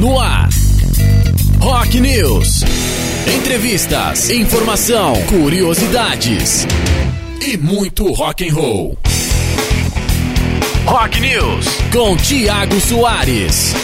No 0.00 0.18
ar. 0.18 0.48
Rock 1.60 2.00
News. 2.00 2.62
Entrevistas, 3.36 4.30
informação, 4.30 5.12
curiosidades 5.28 6.66
e 7.46 7.58
muito 7.58 8.10
rock 8.10 8.48
and 8.48 8.54
roll. 8.54 8.98
Rock 10.86 11.20
News 11.20 11.66
com 11.92 12.16
Tiago 12.16 12.80
Soares. 12.80 13.74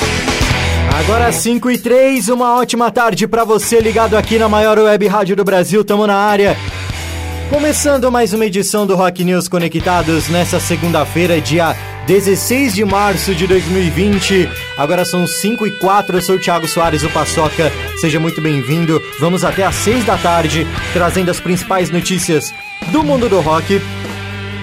Agora 0.98 1.30
5 1.30 1.70
e 1.70 1.76
3, 1.76 2.30
uma 2.30 2.56
ótima 2.56 2.90
tarde 2.90 3.28
para 3.28 3.44
você 3.44 3.78
ligado 3.78 4.16
aqui 4.16 4.38
na 4.38 4.48
maior 4.48 4.78
web 4.78 5.06
rádio 5.06 5.36
do 5.36 5.44
Brasil, 5.44 5.84
tamo 5.84 6.06
na 6.06 6.16
área. 6.16 6.56
Começando 7.48 8.10
mais 8.10 8.32
uma 8.32 8.44
edição 8.44 8.84
do 8.84 8.96
Rock 8.96 9.22
News 9.22 9.46
Conectados 9.46 10.28
nessa 10.28 10.58
segunda-feira, 10.58 11.40
dia 11.40 11.76
16 12.04 12.74
de 12.74 12.84
março 12.84 13.36
de 13.36 13.46
2020. 13.46 14.48
Agora 14.76 15.04
são 15.04 15.24
5 15.28 15.64
e 15.64 15.70
4, 15.78 16.16
eu 16.16 16.22
sou 16.22 16.34
o 16.34 16.40
Thiago 16.40 16.66
Soares, 16.66 17.04
o 17.04 17.10
Paçoca. 17.10 17.70
Seja 18.00 18.18
muito 18.18 18.40
bem-vindo. 18.40 19.00
Vamos 19.20 19.44
até 19.44 19.64
às 19.64 19.76
6 19.76 20.04
da 20.04 20.18
tarde, 20.18 20.66
trazendo 20.92 21.30
as 21.30 21.38
principais 21.38 21.88
notícias 21.88 22.52
do 22.90 23.04
mundo 23.04 23.28
do 23.28 23.40
rock 23.40 23.80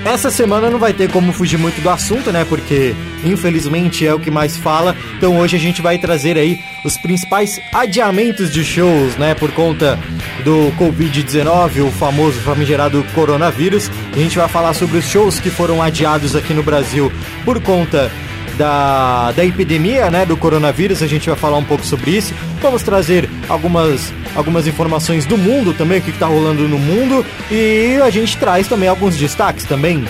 essa 0.05 0.29
semana 0.29 0.69
não 0.69 0.79
vai 0.79 0.93
ter 0.93 1.09
como 1.11 1.31
fugir 1.31 1.57
muito 1.57 1.81
do 1.81 1.89
assunto, 1.89 2.31
né? 2.31 2.45
Porque 2.45 2.93
infelizmente 3.23 4.05
é 4.05 4.13
o 4.13 4.19
que 4.19 4.29
mais 4.29 4.57
fala. 4.57 4.95
Então 5.17 5.37
hoje 5.39 5.55
a 5.55 5.59
gente 5.59 5.81
vai 5.81 5.97
trazer 5.97 6.37
aí 6.37 6.59
os 6.83 6.97
principais 6.97 7.59
adiamentos 7.73 8.51
de 8.51 8.63
shows, 8.63 9.15
né? 9.15 9.33
Por 9.33 9.51
conta 9.51 9.97
do 10.43 10.73
Covid-19, 10.77 11.87
o 11.87 11.91
famoso 11.91 12.39
famigerado 12.41 13.03
coronavírus. 13.15 13.89
A 14.11 14.17
gente 14.17 14.37
vai 14.37 14.47
falar 14.49 14.73
sobre 14.73 14.97
os 14.97 15.05
shows 15.05 15.39
que 15.39 15.49
foram 15.49 15.81
adiados 15.81 16.35
aqui 16.35 16.53
no 16.53 16.63
Brasil 16.63 17.11
por 17.45 17.61
conta 17.61 18.11
da, 18.57 19.31
da 19.31 19.45
epidemia, 19.45 20.09
né, 20.09 20.25
do 20.25 20.37
coronavírus, 20.37 21.01
a 21.01 21.07
gente 21.07 21.29
vai 21.29 21.37
falar 21.37 21.57
um 21.57 21.63
pouco 21.63 21.85
sobre 21.85 22.11
isso. 22.11 22.33
Vamos 22.61 22.83
trazer 22.83 23.29
algumas, 23.49 24.13
algumas 24.35 24.67
informações 24.67 25.25
do 25.25 25.37
mundo 25.37 25.73
também, 25.73 25.99
o 25.99 26.01
que 26.01 26.11
está 26.11 26.27
rolando 26.27 26.67
no 26.67 26.77
mundo, 26.77 27.25
e 27.51 27.99
a 28.03 28.09
gente 28.09 28.37
traz 28.37 28.67
também 28.67 28.89
alguns 28.89 29.17
destaques 29.17 29.65
também 29.65 30.03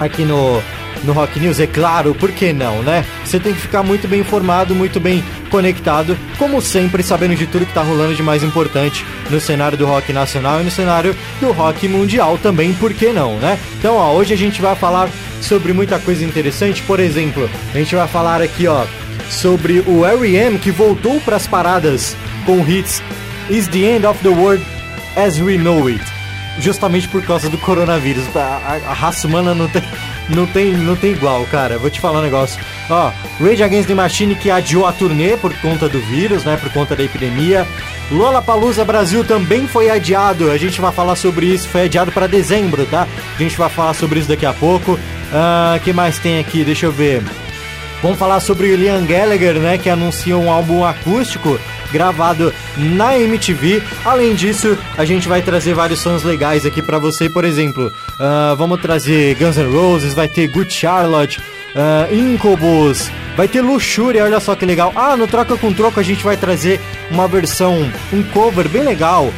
aqui 0.00 0.22
no, 0.22 0.62
no 1.04 1.12
Rock 1.12 1.38
News, 1.38 1.60
é 1.60 1.66
claro, 1.66 2.14
por 2.14 2.30
que 2.32 2.52
não, 2.52 2.82
né? 2.82 3.04
Você 3.24 3.38
tem 3.38 3.52
que 3.52 3.60
ficar 3.60 3.82
muito 3.82 4.08
bem 4.08 4.20
informado, 4.20 4.74
muito 4.74 5.00
bem 5.00 5.22
conectado, 5.50 6.16
como 6.38 6.60
sempre, 6.60 7.02
sabendo 7.02 7.34
de 7.34 7.46
tudo 7.46 7.66
que 7.66 7.72
tá 7.72 7.82
rolando 7.82 8.14
de 8.14 8.22
mais 8.22 8.42
importante 8.42 9.04
no 9.30 9.40
cenário 9.40 9.78
do 9.78 9.86
rock 9.86 10.12
nacional 10.12 10.60
e 10.60 10.64
no 10.64 10.70
cenário 10.70 11.16
do 11.40 11.52
rock 11.52 11.88
mundial 11.88 12.38
também, 12.38 12.72
por 12.74 12.92
que 12.92 13.08
não, 13.12 13.36
né? 13.36 13.58
Então, 13.78 13.96
ó, 13.96 14.12
hoje 14.12 14.34
a 14.34 14.36
gente 14.36 14.60
vai 14.60 14.74
falar 14.74 15.08
sobre 15.40 15.72
muita 15.72 15.98
coisa 15.98 16.24
interessante, 16.24 16.82
por 16.82 17.00
exemplo, 17.00 17.48
a 17.74 17.78
gente 17.78 17.94
vai 17.94 18.08
falar 18.08 18.42
aqui, 18.42 18.66
ó, 18.66 18.84
sobre 19.30 19.80
o 19.86 20.04
R.E.M. 20.04 20.58
que 20.58 20.70
voltou 20.70 21.20
para 21.20 21.36
as 21.36 21.46
paradas 21.46 22.16
com 22.44 22.66
hits 22.66 23.02
Is 23.50 23.66
the 23.68 23.78
End 23.78 24.06
of 24.06 24.20
the 24.22 24.28
World 24.28 24.64
as 25.16 25.40
We 25.40 25.56
Know 25.56 25.88
It, 25.88 26.04
justamente 26.60 27.08
por 27.08 27.22
causa 27.22 27.48
do 27.48 27.58
coronavírus. 27.58 28.24
A, 28.36 28.40
a, 28.40 28.90
a 28.90 28.94
raça 28.94 29.26
humana 29.26 29.54
não 29.54 29.68
tem 29.68 29.82
não 30.28 30.46
tem, 30.46 30.72
não 30.72 30.94
tem 30.94 31.12
igual, 31.12 31.44
cara. 31.46 31.78
Vou 31.78 31.88
te 31.88 32.00
falar 32.00 32.20
um 32.20 32.22
negócio. 32.22 32.60
Ó, 32.90 33.10
Rage 33.40 33.62
Against 33.62 33.88
the 33.88 33.94
Machine 33.94 34.34
que 34.34 34.50
adiou 34.50 34.86
a 34.86 34.92
turnê 34.92 35.36
por 35.36 35.54
conta 35.60 35.88
do 35.88 35.98
vírus, 36.00 36.44
né? 36.44 36.56
Por 36.56 36.70
conta 36.70 36.94
da 36.94 37.02
epidemia. 37.02 37.66
Lollapalooza 38.10 38.84
Brasil 38.84 39.24
também 39.24 39.66
foi 39.66 39.90
adiado. 39.90 40.50
A 40.50 40.58
gente 40.58 40.80
vai 40.80 40.92
falar 40.92 41.16
sobre 41.16 41.46
isso. 41.46 41.68
Foi 41.68 41.84
adiado 41.84 42.12
para 42.12 42.26
dezembro, 42.26 42.84
tá? 42.86 43.06
A 43.34 43.42
gente 43.42 43.56
vai 43.56 43.68
falar 43.68 43.94
sobre 43.94 44.20
isso 44.20 44.28
daqui 44.28 44.44
a 44.44 44.52
pouco. 44.52 44.98
Ah, 45.32 45.78
que 45.82 45.92
mais 45.92 46.18
tem 46.18 46.38
aqui? 46.38 46.64
Deixa 46.64 46.86
eu 46.86 46.92
ver. 46.92 47.22
Vamos 48.02 48.18
falar 48.18 48.40
sobre 48.40 48.72
o 48.72 48.76
Liam 48.76 49.04
Gallagher, 49.04 49.54
né? 49.54 49.76
Que 49.76 49.90
anunciou 49.90 50.42
um 50.42 50.50
álbum 50.50 50.84
acústico 50.84 51.58
gravado 51.92 52.52
na 52.76 53.18
MTV. 53.18 53.82
Além 54.04 54.34
disso, 54.34 54.78
a 54.96 55.04
gente 55.04 55.28
vai 55.28 55.42
trazer 55.42 55.74
vários 55.74 56.00
sons 56.00 56.22
legais 56.22 56.64
aqui 56.64 56.80
para 56.80 56.98
você. 56.98 57.28
Por 57.28 57.44
exemplo, 57.44 57.92
uh, 58.14 58.56
vamos 58.56 58.80
trazer 58.80 59.34
Guns 59.34 59.56
N' 59.56 59.72
Roses, 59.72 60.14
vai 60.14 60.28
ter 60.28 60.46
Good 60.48 60.72
Charlotte, 60.72 61.40
uh, 61.40 62.14
Incubus, 62.14 63.10
vai 63.36 63.48
ter 63.48 63.62
Luxúria, 63.62 64.24
olha 64.24 64.38
só 64.38 64.54
que 64.54 64.64
legal. 64.64 64.92
Ah, 64.94 65.16
no 65.16 65.26
Troca 65.26 65.56
com 65.56 65.72
Troco 65.72 65.98
a 65.98 66.02
gente 66.02 66.22
vai 66.22 66.36
trazer 66.36 66.80
uma 67.10 67.26
versão, 67.26 67.90
um 68.12 68.22
cover 68.22 68.68
bem 68.68 68.82
legal 68.82 69.32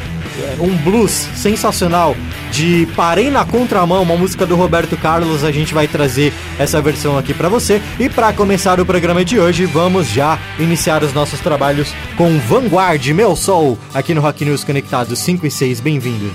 um 0.58 0.76
blues 0.78 1.28
sensacional 1.34 2.16
de 2.50 2.86
Parei 2.96 3.30
na 3.30 3.44
Contramão, 3.44 4.02
uma 4.02 4.16
música 4.16 4.46
do 4.46 4.56
Roberto 4.56 4.96
Carlos. 4.96 5.44
A 5.44 5.52
gente 5.52 5.72
vai 5.74 5.86
trazer 5.86 6.32
essa 6.58 6.80
versão 6.80 7.16
aqui 7.18 7.32
para 7.32 7.48
você. 7.48 7.80
E 7.98 8.08
para 8.08 8.32
começar 8.32 8.80
o 8.80 8.86
programa 8.86 9.24
de 9.24 9.38
hoje, 9.38 9.66
vamos 9.66 10.08
já 10.08 10.38
iniciar 10.58 11.02
os 11.02 11.12
nossos 11.12 11.40
trabalhos 11.40 11.92
com 12.16 12.38
Vanguard, 12.40 13.06
Meu 13.08 13.36
Sol, 13.36 13.78
aqui 13.94 14.14
no 14.14 14.20
Rock 14.20 14.44
News 14.44 14.64
Conectados 14.64 15.18
5 15.18 15.46
e 15.46 15.50
6. 15.50 15.80
Bem-vindo. 15.80 16.30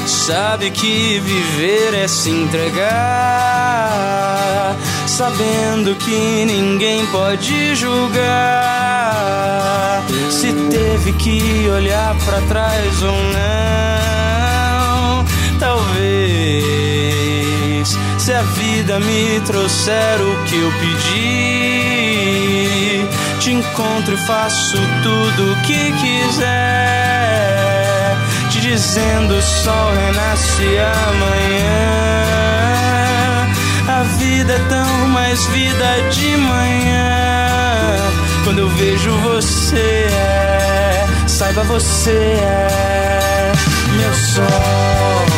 sabe 0.06 0.70
que 0.70 1.18
viver 1.20 1.94
é 1.94 2.06
se 2.06 2.30
entregar, 2.30 2.86
sabendo 5.12 5.94
que 5.96 6.44
ninguém 6.46 7.04
pode 7.06 7.74
julgar 7.74 8.22
se 10.30 10.52
teve 10.70 11.12
que 11.12 11.68
olhar 11.68 12.16
para 12.24 12.40
trás 12.42 13.02
ou 13.02 13.12
não. 13.34 15.24
Talvez 15.60 15.92
se 18.18 18.32
a 18.32 18.40
vida 18.42 18.98
me 19.00 19.38
trouxer 19.40 20.18
o 20.20 20.44
que 20.44 20.56
eu 20.56 20.72
pedi, 20.80 21.46
te 23.38 23.52
encontro 23.52 24.14
e 24.14 24.18
faço 24.26 24.78
tudo 25.02 25.52
o 25.52 25.56
que 25.62 25.92
quiser 26.00 27.12
te 28.50 28.60
dizendo 28.60 29.34
o 29.34 29.42
sol 29.42 29.92
renasce 29.94 30.78
amanhã. 31.08 32.81
A 33.94 34.02
vida 34.04 34.54
é 34.54 34.58
tão 34.68 35.08
mais 35.08 35.44
vida 35.46 36.10
de 36.10 36.36
manhã. 36.36 37.96
Quando 38.44 38.60
eu 38.60 38.68
vejo 38.70 39.10
você 39.18 40.06
é, 40.10 41.06
saiba 41.26 41.62
você 41.64 42.10
é 42.10 43.52
meu 43.98 44.14
sol. 44.14 45.32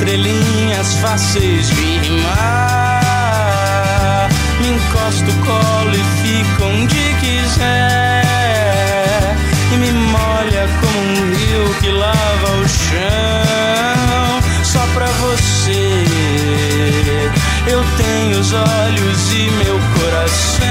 Entrelinhas 0.00 0.94
fáceis 0.94 1.68
de 1.68 1.98
rimar. 1.98 2.89
Me 5.10 5.16
encosto, 5.16 5.32
colo 5.44 5.90
e 5.92 6.04
fico 6.22 6.64
onde 6.64 7.14
quiser. 7.20 8.22
E 9.72 9.76
me 9.76 9.90
molha 9.90 10.68
como 10.80 10.98
um 11.00 11.34
rio 11.34 11.74
que 11.80 11.88
lava 11.88 12.56
o 12.56 12.68
chão. 12.68 14.40
Só 14.62 14.86
pra 14.94 15.06
você, 15.06 16.04
eu 17.66 17.84
tenho 17.96 18.38
os 18.38 18.52
olhos 18.52 19.32
e 19.32 19.50
meu 19.64 19.80
coração. 19.98 20.68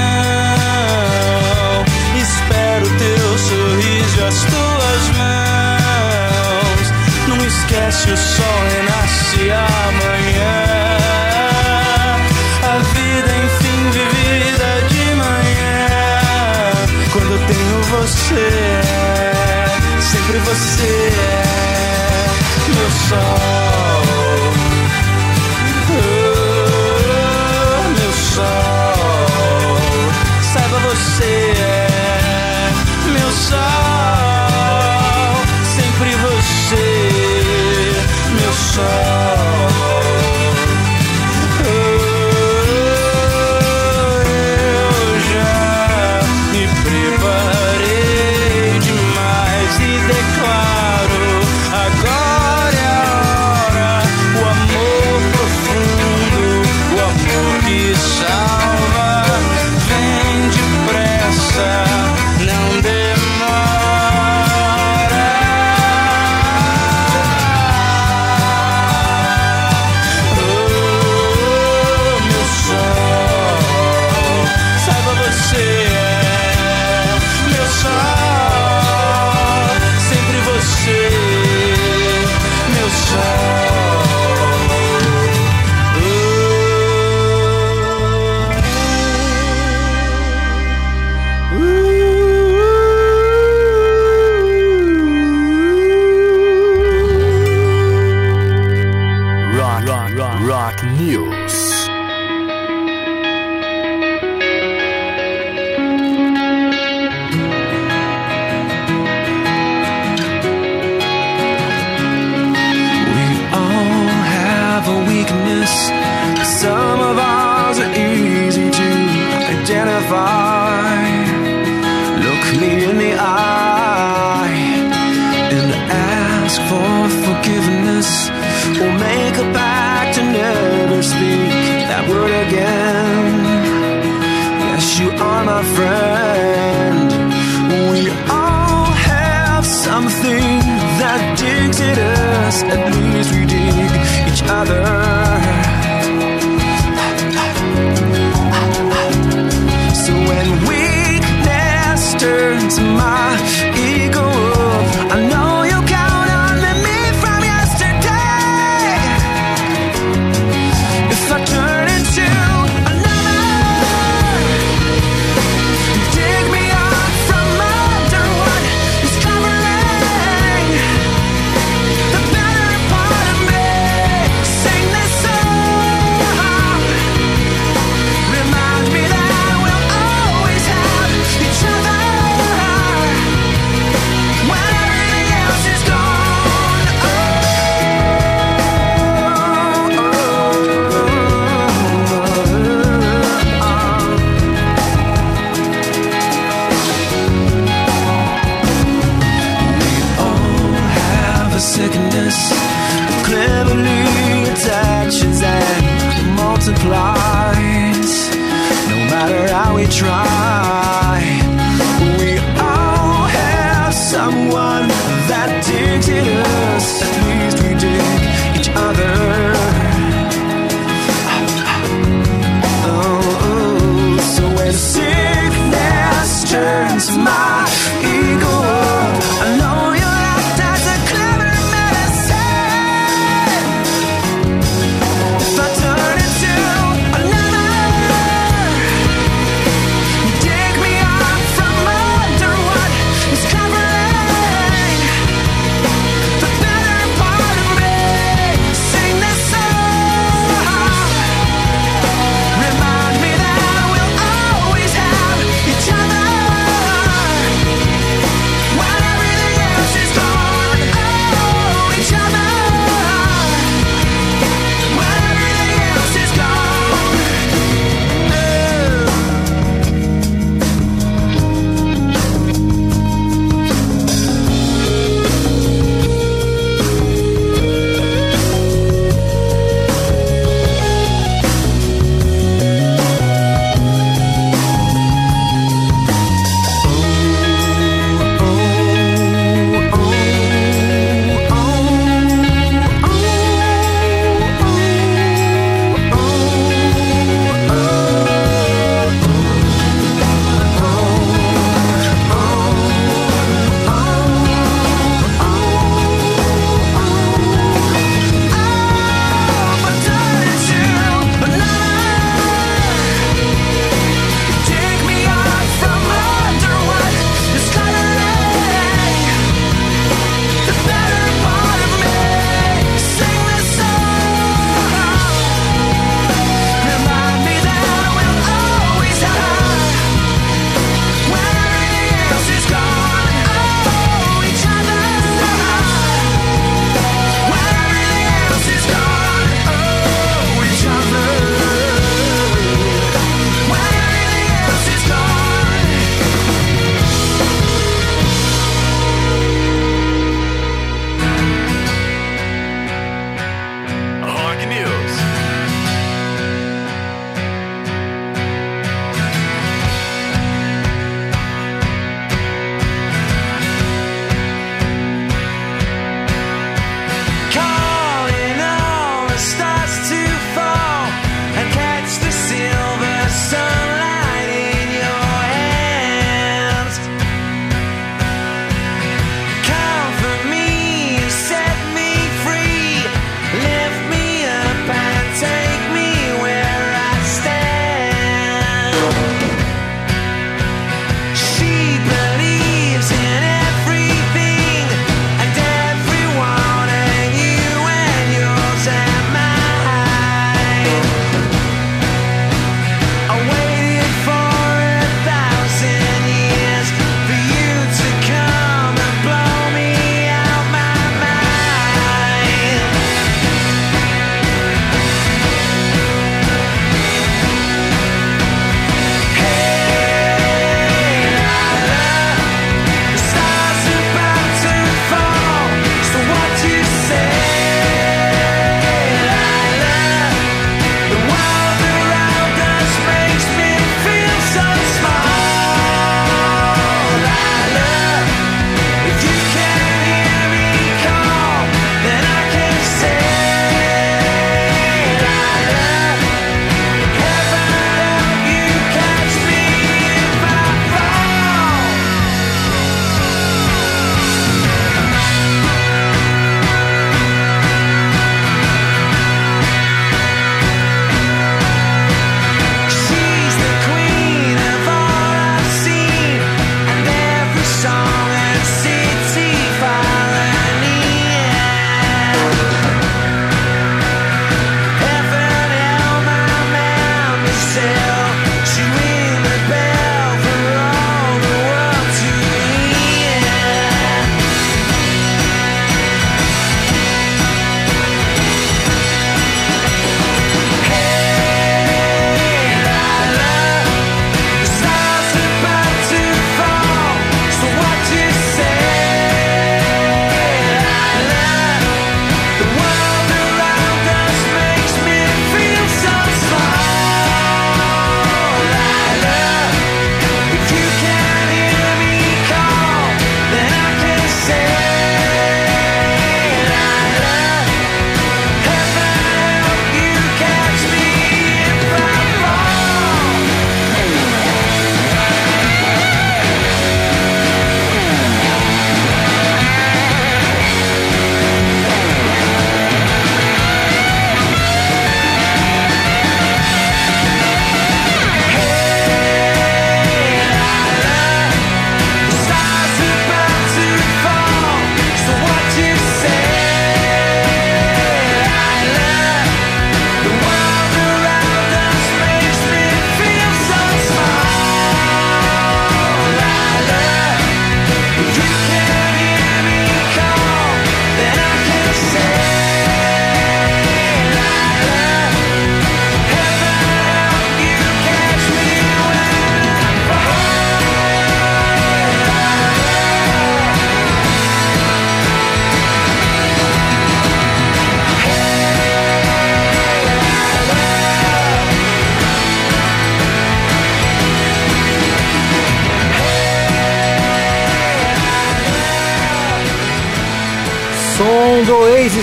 Espero 2.16 2.88
teu 2.98 3.38
sorriso 3.38 4.18
e 4.18 4.22
as 4.24 4.40
tuas 4.44 5.08
mãos. 5.18 6.86
Não 7.28 7.46
esquece, 7.46 8.10
o 8.10 8.16
sol 8.16 8.68
renasce 8.70 8.89
meu 23.10 23.39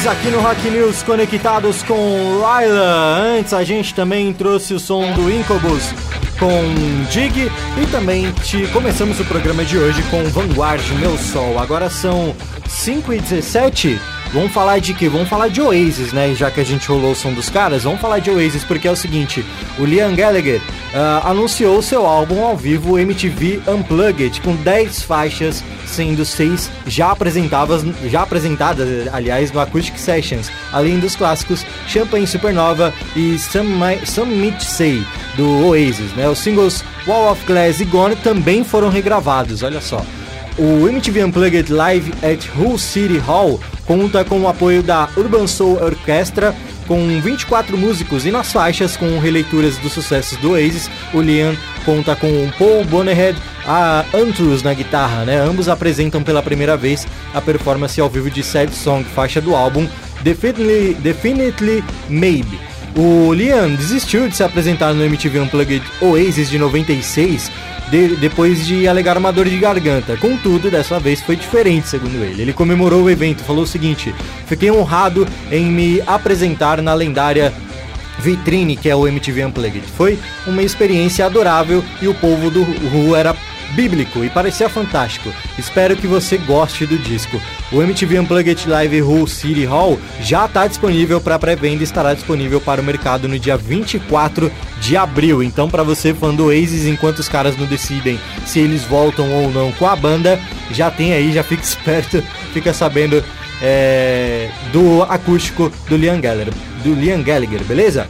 Oasis 0.08 0.12
aqui 0.12 0.30
no 0.30 0.40
Rock 0.40 0.70
News 0.70 1.04
conectados 1.04 1.84
com 1.84 1.96
Ryla. 2.40 3.20
Antes 3.38 3.54
a 3.54 3.64
gente 3.64 3.94
também 3.94 4.34
trouxe 4.34 4.74
o 4.74 4.80
som 4.80 5.12
do 5.14 5.30
Incubus 5.30 5.94
com 6.40 7.04
Dig 7.12 7.52
e 7.82 7.86
também 7.88 8.32
te, 8.32 8.68
começamos 8.68 9.20
o 9.20 9.26
programa 9.26 9.66
de 9.66 9.78
hoje 9.78 10.02
com 10.04 10.24
Vanguard 10.26 10.82
Meu 11.00 11.18
Sol. 11.18 11.60
Agora 11.60 11.90
são 11.90 12.36
5 12.68 13.14
e 13.14 13.20
17 13.20 14.00
Vamos 14.34 14.52
falar 14.52 14.80
de 14.80 14.94
que? 14.94 15.08
Vamos 15.08 15.30
falar 15.30 15.48
de 15.48 15.62
Oasis, 15.62 16.12
né? 16.12 16.36
Já 16.36 16.52
que 16.52 16.60
a 16.60 16.64
gente 16.64 16.88
rolou 16.88 17.12
o 17.12 17.16
som 17.16 17.32
dos 17.32 17.50
caras, 17.50 17.84
vamos 17.84 18.02
falar 18.02 18.20
de 18.20 18.30
Oasis 18.30 18.64
porque 18.64 18.88
é 18.88 18.92
o 18.92 18.96
seguinte: 18.96 19.46
o 19.80 19.86
Liam 19.86 20.14
Gallagher 20.16 20.62
uh, 20.94 21.28
anunciou 21.28 21.82
seu 21.82 22.06
álbum 22.06 22.44
ao 22.44 22.58
vivo 22.58 23.00
MTV 23.00 23.62
Unplugged 23.68 24.42
com 24.42 24.56
10 24.56 25.04
faixas, 25.04 25.64
sendo 25.86 26.26
6 26.26 26.70
já 26.86 27.12
apresentadas, 27.12 27.84
já 28.08 28.24
apresentadas, 28.24 29.08
aliás, 29.14 29.52
no 29.52 29.62
Acoustic 29.62 29.98
Sessions, 29.98 30.52
além 30.74 31.00
dos 31.00 31.16
clássicos 31.16 31.66
Champagne 31.88 32.28
Supernova 32.28 32.94
e 33.16 33.38
Some, 33.40 34.36
Meat 34.36 34.62
Say 34.62 35.06
do 35.38 35.68
Oasis, 35.68 36.12
né? 36.14 36.28
Os 36.28 36.40
singles 36.40 36.84
Wall 37.08 37.32
of 37.32 37.46
Glass 37.46 37.80
e 37.80 37.86
Gone 37.86 38.16
também 38.18 38.64
foram 38.64 38.90
regravados, 38.90 39.64
olha 39.64 39.80
só. 39.80 40.04
O 40.58 40.88
MTV 40.88 41.24
Unplugged 41.24 41.72
Live 41.72 42.12
at 42.24 42.44
Hull 42.58 42.80
City 42.80 43.20
Hall 43.20 43.60
conta 43.86 44.26
com 44.26 44.42
o 44.42 44.48
apoio 44.48 44.82
da 44.82 45.08
Urban 45.16 45.46
Soul 45.46 45.80
Orchestra, 45.80 46.56
com 46.88 47.22
24 47.22 47.78
músicos 47.78 48.26
e 48.26 48.32
nas 48.32 48.52
faixas 48.52 48.98
com 48.98 49.20
releituras 49.20 49.78
dos 49.78 49.94
sucessos 49.94 50.36
do 50.40 50.54
Oasis, 50.54 50.90
o 51.14 51.22
Liam 51.22 51.56
conta 51.86 52.16
com 52.16 52.50
Paul 52.58 52.84
Bonnehead, 52.86 53.38
a 53.68 54.04
Antrus 54.16 54.64
na 54.64 54.74
guitarra, 54.74 55.26
né? 55.26 55.38
Ambos 55.40 55.70
apresentam 55.70 56.24
pela 56.24 56.42
primeira 56.42 56.76
vez 56.76 57.06
a 57.36 57.42
performance 57.42 58.02
ao 58.02 58.10
vivo 58.10 58.32
de 58.32 58.42
Sad 58.42 58.74
Song, 58.74 59.04
faixa 59.04 59.40
do 59.40 59.56
álbum 59.56 59.88
Definitely, 60.24 60.96
Definitely 60.96 61.84
Maybe. 62.10 62.60
O 62.96 63.32
Liam 63.32 63.76
desistiu 63.76 64.28
de 64.28 64.36
se 64.36 64.44
apresentar 64.44 64.92
no 64.92 65.04
MTV 65.04 65.40
Unplugged 65.42 65.84
Oasis 66.02 66.50
de 66.50 66.58
96 66.58 67.52
de, 67.90 68.16
depois 68.16 68.66
de 68.66 68.88
alegar 68.88 69.18
uma 69.18 69.32
dor 69.32 69.48
de 69.48 69.58
garganta. 69.58 70.18
Contudo, 70.18 70.70
dessa 70.70 71.00
vez 71.00 71.22
foi 71.22 71.36
diferente, 71.36 71.88
segundo 71.88 72.24
ele. 72.24 72.42
Ele 72.42 72.54
comemorou 72.54 73.04
o 73.04 73.10
evento, 73.10 73.44
falou 73.44 73.64
o 73.64 73.68
seguinte: 73.68 74.14
Fiquei 74.46 74.72
honrado 74.72 75.28
em 75.52 75.66
me 75.66 76.02
apresentar 76.06 76.82
na 76.82 76.94
lendária 76.94 77.54
vitrine 78.20 78.76
que 78.76 78.90
é 78.90 78.96
o 78.96 79.08
MTV 79.08 79.46
Unplugged. 79.46 79.84
Foi 79.96 80.20
uma 80.46 80.64
experiência 80.64 81.26
adorável 81.26 81.84
e 82.02 82.08
o 82.08 82.14
povo 82.14 82.50
do 82.50 82.64
Ru 82.64 83.16
era 83.16 83.36
bíblico 83.74 84.24
e 84.24 84.30
parecia 84.30 84.70
fantástico. 84.70 85.34
Espero 85.58 85.96
que 85.96 86.08
você 86.08 86.38
goste 86.38 86.86
do 86.86 86.98
disco. 86.98 87.42
O 87.72 87.82
MTV 87.82 88.20
Unplugged 88.20 88.68
Live 88.68 89.02
Hull 89.02 89.28
City 89.28 89.66
Hall 89.66 90.00
já 90.22 90.46
está 90.46 90.68
disponível 90.68 91.20
para 91.20 91.38
pré-venda 91.40 91.82
e 91.82 91.84
estará 91.84 92.14
disponível 92.14 92.62
para 92.62 92.82
o 92.82 92.84
mercado 92.84 93.28
no 93.28 93.38
dia 93.38 93.58
24 93.58 94.52
de 94.80 94.96
abril. 94.96 95.44
Então, 95.44 95.70
para 95.70 95.84
você 95.84 96.14
fã 96.14 96.34
do 96.34 96.46
Oasis, 96.46 96.86
enquanto 96.86 97.20
os 97.20 97.28
caras 97.28 97.58
não 97.58 97.66
decidem 97.66 98.20
se 98.46 98.60
eles 98.60 98.84
voltam 98.84 99.30
ou 99.32 99.52
não 99.52 99.72
com 99.74 99.88
a 99.88 99.96
banda, 99.96 100.40
já 100.72 100.90
tem 100.90 101.14
aí, 101.14 101.34
já 101.34 101.44
fica 101.44 101.64
esperto, 101.64 102.24
fica 102.54 102.74
sabendo 102.74 103.24
é, 103.62 104.50
do 104.72 105.04
acústico 105.04 105.72
do 105.90 105.98
Liam 105.98 106.20
Gallagher, 106.22 106.54
do 106.84 106.94
Liam 106.94 107.22
Gallagher, 107.22 107.64
beleza? 107.64 108.08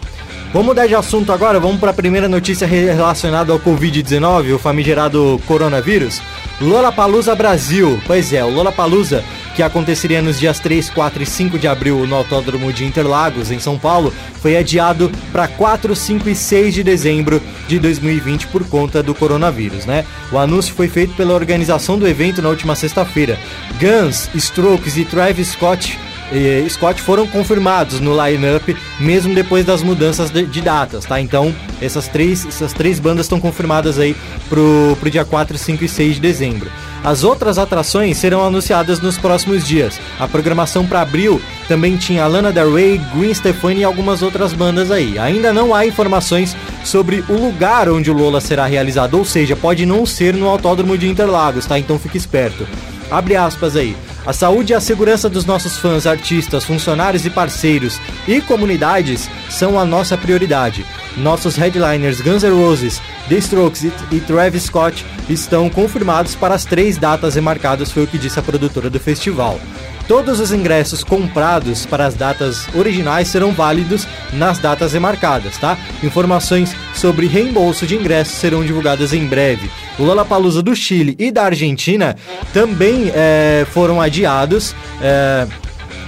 Vamos 0.53 0.67
mudar 0.67 0.87
de 0.87 0.95
assunto 0.95 1.33
agora, 1.33 1.59
vamos 1.59 1.77
para 1.77 1.91
a 1.91 1.93
primeira 1.93 2.29
notícia 2.29 2.65
relacionada 2.65 3.51
ao 3.51 3.59
Covid-19, 3.59 4.55
o 4.55 4.57
famigerado 4.57 5.41
coronavírus. 5.45 6.21
Lollapalooza 6.61 7.35
Brasil. 7.35 8.01
Pois 8.07 8.31
é, 8.31 8.43
o 8.43 8.49
Lollapalooza, 8.49 9.23
que 9.55 9.61
aconteceria 9.61 10.21
nos 10.21 10.39
dias 10.39 10.57
3, 10.59 10.89
4 10.89 11.21
e 11.21 11.25
5 11.25 11.59
de 11.59 11.67
abril 11.67 12.07
no 12.07 12.15
Autódromo 12.15 12.71
de 12.71 12.85
Interlagos, 12.85 13.51
em 13.51 13.59
São 13.59 13.77
Paulo, 13.77 14.13
foi 14.41 14.55
adiado 14.55 15.11
para 15.33 15.49
4, 15.49 15.93
5 15.93 16.29
e 16.29 16.35
6 16.35 16.73
de 16.73 16.83
dezembro 16.83 17.41
de 17.67 17.77
2020 17.77 18.47
por 18.47 18.63
conta 18.67 19.03
do 19.03 19.13
coronavírus, 19.13 19.85
né? 19.85 20.05
O 20.31 20.39
anúncio 20.39 20.73
foi 20.73 20.87
feito 20.87 21.13
pela 21.13 21.33
organização 21.33 21.99
do 21.99 22.07
evento 22.07 22.41
na 22.41 22.49
última 22.49 22.73
sexta-feira. 22.73 23.37
Guns, 23.79 24.29
Strokes 24.33 24.95
e 24.95 25.03
Travis 25.03 25.49
Scott 25.49 25.99
e 26.31 26.69
Scott 26.69 27.01
foram 27.01 27.25
confirmados 27.27 27.99
no 27.99 28.11
line-up 28.11 28.75
mesmo 28.99 29.33
depois 29.33 29.65
das 29.65 29.81
mudanças 29.81 30.29
de, 30.29 30.45
de, 30.45 30.61
datas, 30.61 31.05
tá? 31.05 31.21
Então, 31.21 31.53
essas 31.81 32.07
três, 32.07 32.45
essas 32.45 32.73
três 32.73 32.99
bandas 32.99 33.25
estão 33.25 33.39
confirmadas 33.39 33.97
aí 33.99 34.15
pro, 34.49 34.97
pro 34.99 35.09
dia 35.09 35.23
4, 35.23 35.57
5 35.57 35.83
e 35.83 35.87
6 35.87 36.15
de 36.15 36.21
dezembro. 36.21 36.69
As 37.03 37.23
outras 37.23 37.57
atrações 37.57 38.17
serão 38.17 38.45
anunciadas 38.45 38.99
nos 38.99 39.17
próximos 39.17 39.65
dias. 39.65 39.99
A 40.19 40.27
programação 40.27 40.85
para 40.85 41.01
abril 41.01 41.41
também 41.67 41.95
tinha 41.95 42.27
Lana 42.27 42.51
Del 42.51 42.73
Rey, 42.73 42.99
Gwen 43.13 43.33
Stefani 43.33 43.81
e 43.81 43.83
algumas 43.83 44.21
outras 44.21 44.51
bandas 44.51 44.91
aí. 44.91 45.17
Ainda 45.17 45.53
não 45.53 45.73
há 45.73 45.85
informações 45.85 46.57
sobre 46.83 47.23
o 47.29 47.33
lugar 47.33 47.87
onde 47.87 48.11
o 48.11 48.13
Lola 48.13 48.41
será 48.41 48.65
realizado, 48.65 49.17
ou 49.17 49.23
seja, 49.23 49.55
pode 49.55 49.85
não 49.85 50.05
ser 50.05 50.33
no 50.33 50.47
Autódromo 50.47 50.97
de 50.97 51.07
Interlagos, 51.07 51.65
tá? 51.65 51.77
Então 51.77 51.99
fique 51.99 52.17
esperto. 52.17 52.67
Abre 53.09 53.35
aspas 53.35 53.75
aí. 53.75 53.95
A 54.27 54.33
saúde 54.33 54.73
e 54.73 54.75
a 54.75 54.81
segurança 54.81 55.29
dos 55.29 55.45
nossos 55.45 55.77
fãs, 55.77 56.05
artistas, 56.05 56.65
funcionários 56.65 57.25
e 57.25 57.29
parceiros 57.29 57.97
e 58.27 58.41
comunidades 58.41 59.29
são 59.49 59.79
a 59.79 59.85
nossa 59.85 60.17
prioridade. 60.17 60.85
Nossos 61.17 61.55
headliners 61.55 62.21
Guns 62.21 62.43
N' 62.43 62.51
Roses, 62.51 63.01
The 63.27 63.35
Strokes 63.37 63.83
e 64.11 64.19
Travis 64.19 64.63
Scott 64.63 65.05
estão 65.27 65.69
confirmados 65.69 66.35
para 66.35 66.55
as 66.55 66.63
três 66.63 66.97
datas 66.97 67.35
remarcadas, 67.35 67.91
foi 67.91 68.03
o 68.03 68.07
que 68.07 68.17
disse 68.17 68.39
a 68.39 68.43
produtora 68.43 68.89
do 68.89 68.99
festival. 68.99 69.59
Todos 70.07 70.39
os 70.39 70.53
ingressos 70.53 71.03
comprados 71.03 71.85
para 71.85 72.05
as 72.05 72.13
datas 72.13 72.65
originais 72.73 73.27
serão 73.27 73.51
válidos 73.51 74.07
nas 74.31 74.57
datas 74.57 74.93
remarcadas, 74.93 75.57
tá? 75.57 75.77
Informações 76.01 76.73
sobre 76.95 77.27
reembolso 77.27 77.85
de 77.85 77.95
ingressos 77.95 78.35
serão 78.35 78.63
divulgadas 78.63 79.11
em 79.11 79.25
breve. 79.25 79.69
O 79.99 80.03
Lollapalooza 80.03 80.61
do 80.61 80.73
Chile 80.73 81.13
e 81.19 81.29
da 81.29 81.43
Argentina 81.43 82.15
também 82.53 83.11
é, 83.13 83.67
foram 83.73 83.99
adiados. 83.99 84.73
É, 85.01 85.45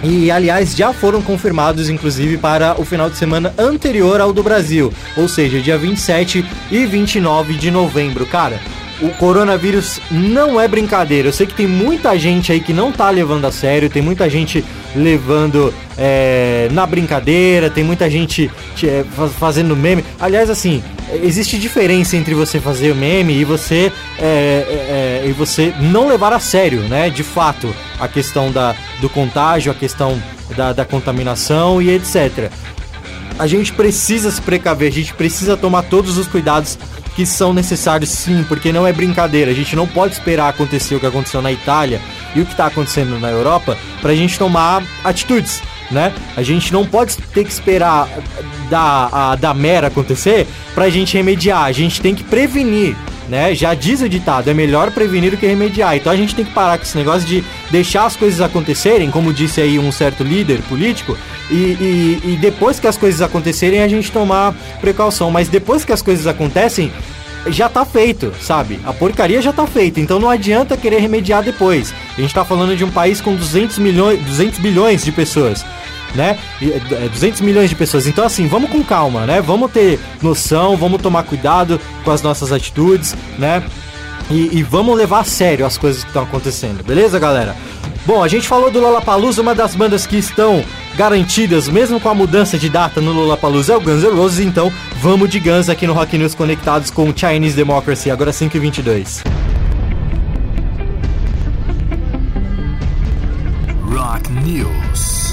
e 0.04 0.32
aliás 0.32 0.76
já 0.76 0.94
foram 0.94 1.22
confirmados 1.22 1.90
inclusive 1.90 2.38
para 2.38 2.80
o 2.80 2.86
final 2.86 3.10
de 3.10 3.18
semana 3.18 3.54
anterior 3.58 4.22
ao 4.22 4.32
do 4.32 4.44
Brasil, 4.44 4.94
ou 5.18 5.28
seja, 5.28 5.62
dia 5.62 5.78
27 5.78 6.46
e 6.72 6.86
29 6.86 7.54
de 7.56 7.72
novembro. 7.72 8.26
Cara, 8.26 8.60
o 9.02 9.10
coronavírus 9.12 10.00
não 10.12 10.60
é 10.60 10.68
brincadeira. 10.68 11.30
Eu 11.30 11.34
sei 11.34 11.48
que 11.48 11.54
tem 11.54 11.68
muita 11.68 12.18
gente 12.18 12.52
aí 12.52 12.60
que 12.60 12.74
não 12.74 12.92
tá 12.92 13.10
levando 13.10 13.46
a 13.46 13.52
sério, 13.52 13.90
tem 13.90 14.02
muita 14.02 14.30
gente 14.30 14.64
levando 14.96 15.74
é, 15.98 16.68
na 16.72 16.86
brincadeira, 16.86 17.70
tem 17.70 17.84
muita 17.84 18.10
gente 18.10 18.52
é, 18.84 19.06
fazendo 19.40 19.76
meme. 19.76 20.04
Aliás, 20.20 20.50
assim, 20.50 20.84
existe 21.24 21.58
diferença 21.58 22.18
entre 22.18 22.34
você 22.34 22.60
fazer 22.60 22.94
meme 22.94 23.34
e 23.34 23.46
você 23.46 23.92
é, 24.18 24.24
é, 24.24 25.24
é, 25.24 25.30
e 25.30 25.32
você 25.32 25.74
não 25.80 26.08
levar 26.08 26.34
a 26.34 26.40
sério, 26.40 26.82
né? 26.82 27.10
De 27.10 27.24
fato, 27.24 27.74
a 28.00 28.08
questão 28.08 28.52
da, 28.52 28.76
do 29.00 29.10
contágio, 29.10 29.72
a 29.72 29.76
questão 29.76 30.22
da, 30.56 30.74
da 30.74 30.86
contaminação 30.86 31.82
e 31.82 31.90
etc. 31.90 32.52
A 33.38 33.48
gente 33.48 33.72
precisa 33.72 34.30
se 34.32 34.42
precaver, 34.42 34.90
a 34.90 34.92
gente 34.92 35.14
precisa 35.14 35.56
tomar 35.56 35.84
todos 35.84 36.18
os 36.18 36.28
cuidados 36.28 36.78
que 37.20 37.26
são 37.26 37.54
necessários 37.54 38.12
sim, 38.12 38.46
porque 38.48 38.72
não 38.72 38.88
é 38.88 38.94
brincadeira. 38.94 39.52
A 39.52 39.54
gente 39.54 39.76
não 39.76 39.86
pode 39.86 40.14
esperar 40.14 40.48
acontecer 40.48 40.96
o 40.96 41.02
que 41.02 41.06
aconteceu 41.06 41.42
na 41.42 41.52
Itália 41.52 42.00
e 42.34 42.40
o 42.40 42.46
que 42.46 42.54
está 42.54 42.68
acontecendo 42.68 43.20
na 43.20 43.30
Europa 43.30 43.78
para 44.02 44.14
a 44.14 44.16
gente 44.16 44.40
tomar 44.40 44.82
atitudes, 45.04 45.62
né? 45.92 46.14
A 46.38 46.44
gente 46.44 46.72
não 46.72 46.86
pode 46.86 47.18
ter 47.18 47.44
que 47.44 47.52
esperar 47.52 48.08
da, 48.70 49.10
a, 49.12 49.36
da 49.36 49.54
mera 49.54 49.88
acontecer 49.88 50.48
para 50.74 50.86
a 50.86 50.90
gente 50.90 51.18
remediar. 51.18 51.66
A 51.66 51.74
gente 51.74 52.00
tem 52.00 52.16
que 52.16 52.24
prevenir 52.24 52.96
né? 53.30 53.54
Já 53.56 53.74
diz 53.74 54.02
o 54.02 54.10
ditado, 54.10 54.50
é 54.50 54.54
melhor 54.54 54.92
prevenir 54.92 55.32
do 55.32 55.38
que 55.38 55.46
remediar. 55.46 55.96
Então 55.96 56.12
a 56.12 56.16
gente 56.16 56.36
tem 56.36 56.44
que 56.44 56.54
parar 56.54 56.78
com 56.78 56.84
esse 56.84 56.98
negócio 56.98 57.28
de 57.28 57.44
deixar 57.72 58.06
as 58.06 58.16
coisas 58.16 58.42
acontecerem, 58.42 59.12
como 59.12 59.34
disse 59.34 59.62
aí 59.62 59.78
um 59.78 59.92
certo 59.92 60.24
líder 60.24 60.62
político, 60.64 61.18
e, 61.50 61.54
e, 61.54 62.22
e 62.26 62.38
depois 62.42 62.80
que 62.80 62.88
as 62.88 62.98
coisas 62.98 63.22
acontecerem 63.22 63.82
a 63.82 63.88
gente 63.88 64.12
tomar 64.12 64.54
precaução. 64.82 65.32
Mas 65.32 65.48
depois 65.48 65.86
que 65.86 65.94
as 65.94 66.02
coisas 66.02 66.28
acontecem, 66.28 66.92
já 67.48 67.70
tá 67.70 67.86
feito, 67.86 68.34
sabe? 68.42 68.80
A 68.84 68.92
porcaria 68.92 69.42
já 69.42 69.54
tá 69.54 69.66
feita, 69.66 70.00
então 70.00 70.20
não 70.20 70.30
adianta 70.30 70.76
querer 70.76 71.00
remediar 71.00 71.44
depois. 71.44 71.94
A 72.18 72.22
gente 72.22 72.34
tá 72.34 72.44
falando 72.44 72.76
de 72.76 72.84
um 72.84 72.92
país 72.92 73.22
com 73.22 73.36
200 73.36 73.78
milhões, 73.78 74.20
200 74.26 74.60
bilhões 74.60 75.06
de 75.06 75.12
pessoas 75.12 75.64
né? 76.16 76.38
200 77.12 77.42
é, 77.42 77.44
milhões 77.44 77.70
de 77.70 77.76
pessoas. 77.76 78.08
Então, 78.08 78.26
assim, 78.26 78.48
vamos 78.48 78.70
com 78.70 78.84
calma, 78.84 79.26
né? 79.26 79.42
Vamos 79.42 79.72
ter 79.72 80.00
noção, 80.22 80.76
vamos 80.76 81.02
tomar 81.02 81.24
cuidado 81.24 81.80
com 82.04 82.12
as 82.12 82.22
nossas 82.22 82.52
atitudes, 82.52 83.16
né? 83.38 83.64
E, 84.30 84.60
e 84.60 84.64
vamos 84.64 84.96
levar 84.96 85.22
a 85.22 85.24
sério 85.24 85.66
as 85.66 85.78
coisas 85.78 86.04
que 86.04 86.10
estão 86.10 86.24
acontecendo, 86.24 86.84
beleza, 86.84 87.18
galera? 87.18 87.56
Bom, 88.06 88.24
a 88.24 88.28
gente 88.28 88.48
falou 88.48 88.72
do 88.72 88.80
Lollapalooza, 88.80 89.42
uma 89.42 89.54
das 89.54 89.76
bandas 89.76 90.08
que 90.08 90.18
estão 90.18 90.64
garantidas, 90.96 91.68
mesmo 91.68 92.00
com 92.00 92.10
a 92.10 92.16
mudança 92.16 92.58
de 92.58 92.70
data 92.70 93.02
no 93.02 93.12
Lollapalooza, 93.12 93.74
é 93.74 93.78
o 93.78 93.82
Guns 93.82 94.04
N' 94.04 94.16
Roses, 94.16 94.40
então 94.40 94.72
vamos 95.02 95.30
de 95.30 95.40
Guns 95.40 95.70
aqui 95.70 95.86
no 95.86 95.94
Rock 95.94 96.18
News 96.18 96.36
conectados 96.36 96.90
com 96.90 97.14
Chinese 97.16 97.56
Democracy, 97.56 98.10
agora 98.10 98.32
5h22. 98.32 99.24
Rock 103.92 104.32
News. 104.32 105.29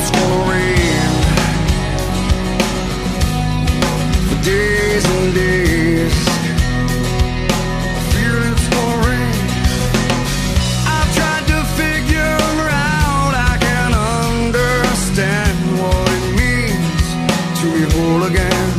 it's 0.00 0.10
gonna 0.10 0.50
rain 0.50 1.10
for 4.28 4.38
days 4.44 5.04
and 5.14 5.34
days. 5.34 6.16
I 7.96 8.02
feel 8.12 8.38
it's 8.50 8.66
gonna 8.74 9.08
rain. 9.08 9.36
I've 10.94 11.10
tried 11.18 11.46
to 11.52 11.58
figure 11.80 12.38
out. 12.92 13.32
I 13.50 13.54
can 13.66 13.90
understand 14.22 15.56
what 15.80 16.08
it 16.18 16.26
means 16.42 17.06
to 17.58 17.66
be 17.74 17.82
whole 17.94 18.22
again. 18.30 18.70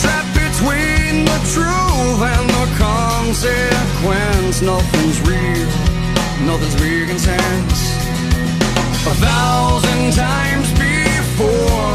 Trapped 0.00 0.32
between 0.46 1.12
the 1.30 1.38
truth 1.54 2.20
and 2.34 2.46
the 2.58 2.66
consequence, 2.86 4.56
nothing's 4.62 5.18
real. 5.28 5.70
Nothing's 6.48 6.76
big 6.80 7.10
and 7.10 7.20
sense 7.20 7.75
a 9.06 9.14
thousand 9.14 10.12
times 10.14 10.68
before. 10.72 11.94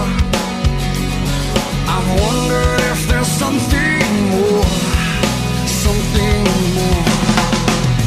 I've 1.94 2.10
wondered 2.24 2.80
if 2.94 3.08
there's 3.10 3.28
something 3.28 4.06
more, 4.32 4.64
something 5.84 6.44
more. 6.78 7.04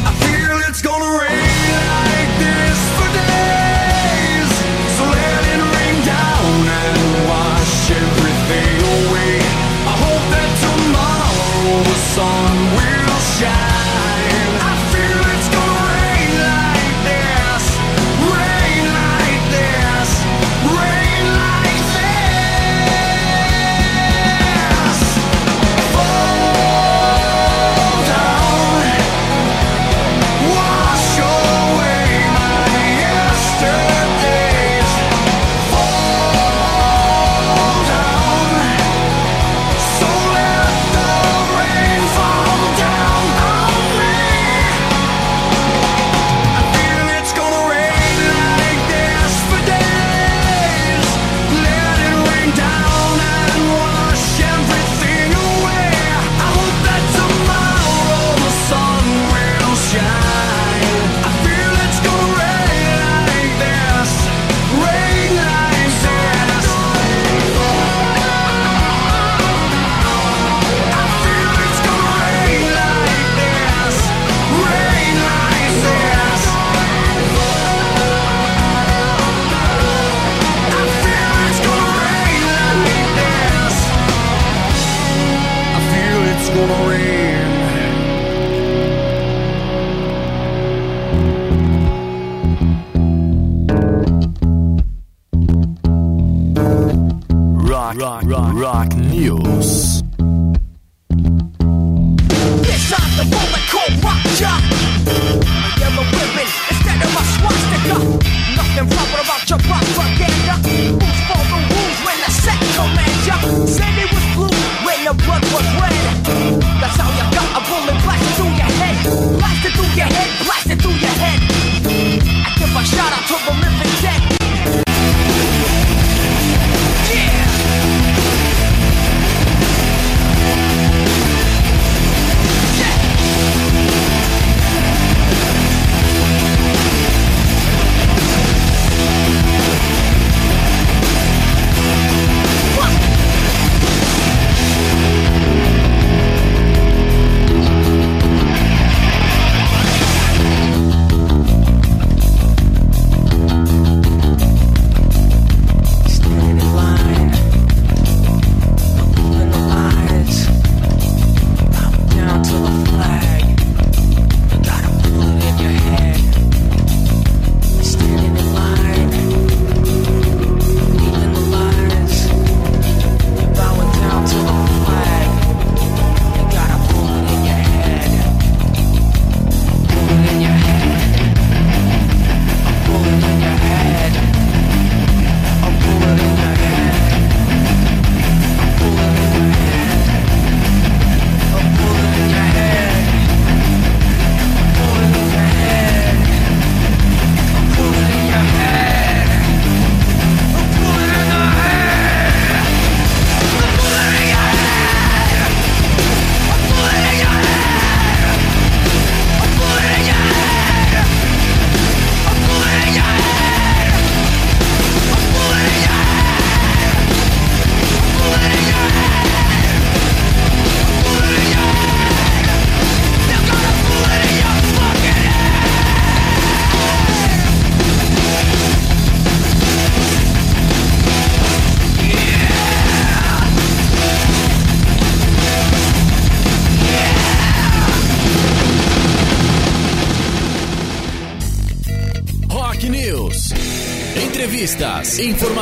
I 0.09 0.13
feel 0.25 0.57
it's 0.69 0.81
gonna 0.81 1.19
rain. 1.21 1.73
like 1.93 2.33
this 2.47 2.81
for 2.97 3.09
days, 3.21 4.51
so 4.97 5.03
let 5.05 5.43
it 5.53 5.63
rain 5.75 5.99
down 6.17 6.55
and 6.83 7.29
wash 7.29 7.91
Everything 7.91 8.77
away. 8.97 9.37
I 9.93 9.95
hope 10.05 10.25
that 10.35 10.51
tomorrow 10.65 11.83
the 11.91 11.99
sun. 12.15 12.54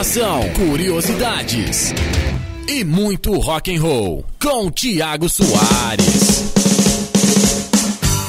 informação, 0.03 0.43
curiosidades 0.55 1.95
e 2.67 2.83
muito 2.83 3.39
rock 3.39 3.73
and 3.73 3.81
roll 3.81 4.25
com 4.43 4.69
Tiago 4.69 5.29
Soares. 5.29 6.53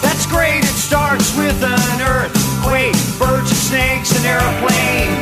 That's 0.04 0.28
great. 0.28 0.64
It 0.64 0.78
starts 0.78 1.36
with 1.36 1.64
an 1.64 2.02
earthquake, 2.02 2.96
birds 3.18 3.50
and 3.50 3.58
snakes 3.58 4.12
and 4.16 4.26
airplanes. 4.26 5.13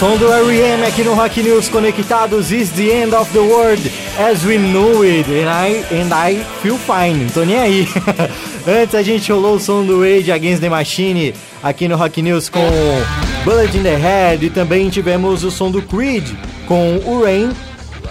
Som 0.00 0.16
do 0.16 0.32
R.E.M. 0.32 0.82
aqui 0.86 1.04
no 1.04 1.12
Rock 1.12 1.42
News 1.42 1.68
Conectados 1.68 2.50
is 2.50 2.70
the 2.70 2.90
end 2.90 3.14
of 3.14 3.30
the 3.34 3.38
world 3.38 3.82
as 4.18 4.42
we 4.46 4.56
know 4.56 5.02
it 5.02 5.28
and 5.28 5.46
I, 5.46 5.84
and 5.94 6.10
I 6.10 6.42
feel 6.62 6.78
fine, 6.78 7.28
tô 7.34 7.44
nem 7.44 7.58
aí. 7.58 7.86
Antes 8.66 8.94
a 8.94 9.02
gente 9.02 9.30
rolou 9.30 9.56
o 9.56 9.60
som 9.60 9.84
do 9.84 10.00
Rage 10.00 10.32
Against 10.32 10.62
the 10.62 10.70
Machine 10.70 11.34
aqui 11.62 11.86
no 11.86 11.96
Rock 11.96 12.22
News 12.22 12.48
com 12.48 12.66
Bullet 13.44 13.76
in 13.76 13.82
the 13.82 13.94
Head 13.94 14.46
e 14.46 14.48
também 14.48 14.88
tivemos 14.88 15.44
o 15.44 15.50
som 15.50 15.70
do 15.70 15.82
Creed 15.82 16.30
com 16.66 16.96
o 17.04 17.22
Rain, 17.22 17.52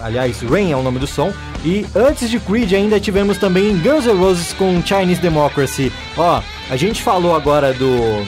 aliás, 0.00 0.42
Rain 0.42 0.70
é 0.70 0.76
o 0.76 0.84
nome 0.84 1.00
do 1.00 1.08
som. 1.08 1.32
E 1.64 1.84
antes 1.96 2.30
de 2.30 2.38
Creed 2.38 2.72
ainda 2.72 3.00
tivemos 3.00 3.36
também 3.36 3.76
Guns 3.78 4.06
N' 4.06 4.16
Roses 4.16 4.52
com 4.52 4.80
Chinese 4.80 5.20
Democracy. 5.20 5.90
Ó, 6.16 6.40
a 6.70 6.76
gente 6.76 7.02
falou 7.02 7.34
agora 7.34 7.74
do 7.74 8.24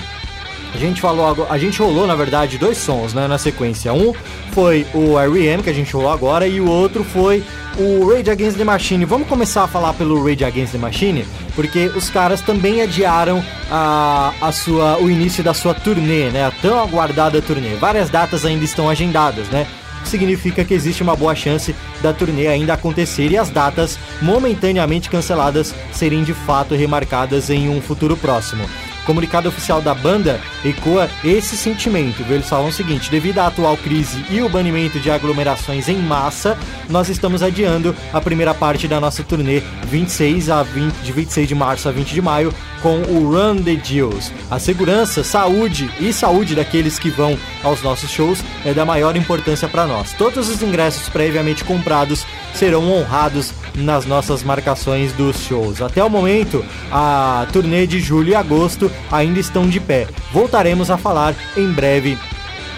a 0.74 0.78
gente 0.78 1.00
falou 1.00 1.46
a 1.48 1.58
gente 1.58 1.78
rolou 1.80 2.06
na 2.06 2.14
verdade 2.14 2.58
dois 2.58 2.78
sons, 2.78 3.12
né, 3.12 3.26
na 3.26 3.38
sequência. 3.38 3.92
Um 3.92 4.12
foi 4.52 4.86
o 4.94 5.18
R.E.M. 5.18 5.62
que 5.62 5.70
a 5.70 5.72
gente 5.72 5.92
rolou 5.92 6.10
agora 6.10 6.46
e 6.46 6.60
o 6.60 6.68
outro 6.68 7.04
foi 7.04 7.42
o 7.78 8.06
Rage 8.08 8.30
Against 8.30 8.56
the 8.56 8.64
Machine. 8.64 9.04
Vamos 9.04 9.28
começar 9.28 9.64
a 9.64 9.68
falar 9.68 9.92
pelo 9.94 10.22
Rage 10.22 10.44
Against 10.44 10.72
the 10.72 10.78
Machine, 10.78 11.26
porque 11.54 11.86
os 11.96 12.10
caras 12.10 12.40
também 12.40 12.82
adiaram 12.82 13.42
a, 13.70 14.32
a 14.40 14.52
sua, 14.52 14.98
o 14.98 15.10
início 15.10 15.42
da 15.42 15.54
sua 15.54 15.74
turnê, 15.74 16.30
né, 16.30 16.44
a 16.44 16.50
tão 16.50 16.78
aguardada 16.80 17.40
turnê. 17.40 17.74
Várias 17.76 18.10
datas 18.10 18.44
ainda 18.44 18.64
estão 18.64 18.88
agendadas, 18.88 19.48
né? 19.48 19.66
significa 20.04 20.64
que 20.64 20.74
existe 20.74 21.02
uma 21.02 21.16
boa 21.16 21.34
chance 21.34 21.74
da 22.02 22.12
turnê 22.12 22.48
ainda 22.48 22.74
acontecer 22.74 23.30
e 23.30 23.38
as 23.38 23.50
datas 23.50 23.98
momentaneamente 24.20 25.08
canceladas 25.08 25.74
serem 25.92 26.24
de 26.24 26.34
fato 26.34 26.74
remarcadas 26.74 27.50
em 27.50 27.68
um 27.68 27.80
futuro 27.80 28.16
próximo. 28.16 28.68
Comunicado 29.04 29.48
oficial 29.48 29.82
da 29.82 29.94
banda 29.94 30.40
ecoa 30.64 31.10
esse 31.24 31.56
sentimento. 31.56 32.22
Eles 32.28 32.48
falam 32.48 32.68
o 32.68 32.72
seguinte: 32.72 33.10
devido 33.10 33.38
à 33.38 33.48
atual 33.48 33.76
crise 33.76 34.24
e 34.30 34.40
o 34.40 34.48
banimento 34.48 35.00
de 35.00 35.10
aglomerações 35.10 35.88
em 35.88 35.96
massa, 35.96 36.56
nós 36.88 37.08
estamos 37.08 37.42
adiando 37.42 37.94
a 38.12 38.20
primeira 38.20 38.54
parte 38.54 38.86
da 38.86 39.00
nossa 39.00 39.22
turnê 39.22 39.60
26 39.86 40.50
a 40.50 40.62
20, 40.62 40.94
de 40.96 41.12
26 41.12 41.48
de 41.48 41.54
março 41.54 41.88
a 41.88 41.92
20 41.92 42.12
de 42.12 42.22
maio 42.22 42.54
com 42.82 43.00
o 43.02 43.30
Run 43.32 43.62
the 43.62 43.76
Deals. 43.76 44.32
A 44.50 44.58
segurança, 44.58 45.22
saúde 45.22 45.88
e 46.00 46.12
saúde 46.12 46.54
daqueles 46.54 46.98
que 46.98 47.10
vão 47.10 47.38
aos 47.62 47.80
nossos 47.82 48.10
shows 48.10 48.42
é 48.64 48.74
da 48.74 48.84
maior 48.84 49.16
importância 49.16 49.68
para 49.68 49.86
nós. 49.86 50.12
Todos 50.12 50.48
os 50.48 50.62
ingressos 50.62 51.08
previamente 51.08 51.64
comprados 51.64 52.26
serão 52.54 52.92
honrados 52.92 53.54
nas 53.74 54.04
nossas 54.04 54.42
marcações 54.42 55.12
dos 55.12 55.36
shows. 55.40 55.80
Até 55.80 56.02
o 56.04 56.10
momento, 56.10 56.64
a 56.90 57.46
turnê 57.52 57.86
de 57.86 58.00
julho 58.00 58.30
e 58.30 58.34
agosto 58.34 58.90
ainda 59.10 59.38
estão 59.38 59.68
de 59.68 59.80
pé. 59.80 60.06
Voltaremos 60.32 60.90
a 60.90 60.96
falar 60.96 61.34
em 61.56 61.70
breve 61.72 62.18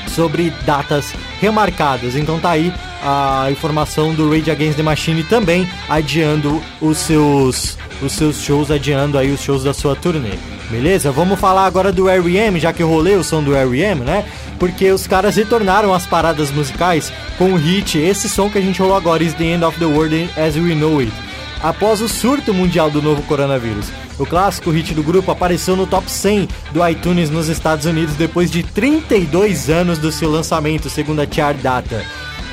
sobre 0.08 0.50
datas 0.64 1.12
remarcadas. 1.40 2.14
Então 2.14 2.38
tá 2.38 2.50
aí 2.50 2.72
a 3.02 3.48
informação 3.50 4.14
do 4.14 4.30
Rage 4.30 4.50
Against 4.50 4.76
the 4.76 4.82
Machine 4.82 5.22
também 5.24 5.68
adiando 5.88 6.62
os 6.80 6.98
seus 6.98 7.76
os 8.02 8.12
seus 8.12 8.42
shows, 8.42 8.70
adiando 8.70 9.18
aí 9.18 9.30
os 9.30 9.40
shows 9.40 9.62
da 9.64 9.72
sua 9.72 9.94
turnê. 9.94 10.32
Beleza? 10.70 11.12
Vamos 11.12 11.38
falar 11.38 11.66
agora 11.66 11.92
do 11.92 12.08
R.E.M., 12.08 12.58
já 12.58 12.72
que 12.72 12.82
eu 12.82 12.88
rolei 12.88 13.16
o 13.16 13.24
som 13.24 13.42
do 13.42 13.54
R.E.M., 13.54 14.02
né? 14.02 14.24
Porque 14.58 14.90
os 14.90 15.06
caras 15.06 15.36
retornaram 15.36 15.92
às 15.92 16.06
paradas 16.06 16.50
musicais 16.50 17.12
com 17.38 17.52
o 17.52 17.56
hit, 17.56 17.98
esse 17.98 18.28
som 18.28 18.48
que 18.48 18.58
a 18.58 18.60
gente 18.60 18.80
rolou 18.80 18.96
agora, 18.96 19.22
Is 19.22 19.34
the 19.34 19.44
End 19.44 19.64
of 19.64 19.78
the 19.78 19.84
World 19.84 20.30
as 20.36 20.56
We 20.56 20.74
Know 20.74 21.00
It. 21.00 21.12
Após 21.64 22.02
o 22.02 22.08
surto 22.08 22.52
mundial 22.52 22.90
do 22.90 23.00
novo 23.00 23.22
coronavírus. 23.22 23.90
O 24.18 24.26
clássico 24.26 24.70
hit 24.70 24.92
do 24.92 25.02
grupo 25.02 25.30
apareceu 25.30 25.74
no 25.74 25.86
top 25.86 26.10
100 26.10 26.46
do 26.72 26.86
iTunes 26.86 27.30
nos 27.30 27.48
Estados 27.48 27.86
Unidos 27.86 28.14
depois 28.16 28.50
de 28.50 28.62
32 28.62 29.70
anos 29.70 29.96
do 29.96 30.12
seu 30.12 30.30
lançamento, 30.30 30.90
segundo 30.90 31.20
a 31.20 31.26
Chart 31.26 31.56
Data. 31.56 32.04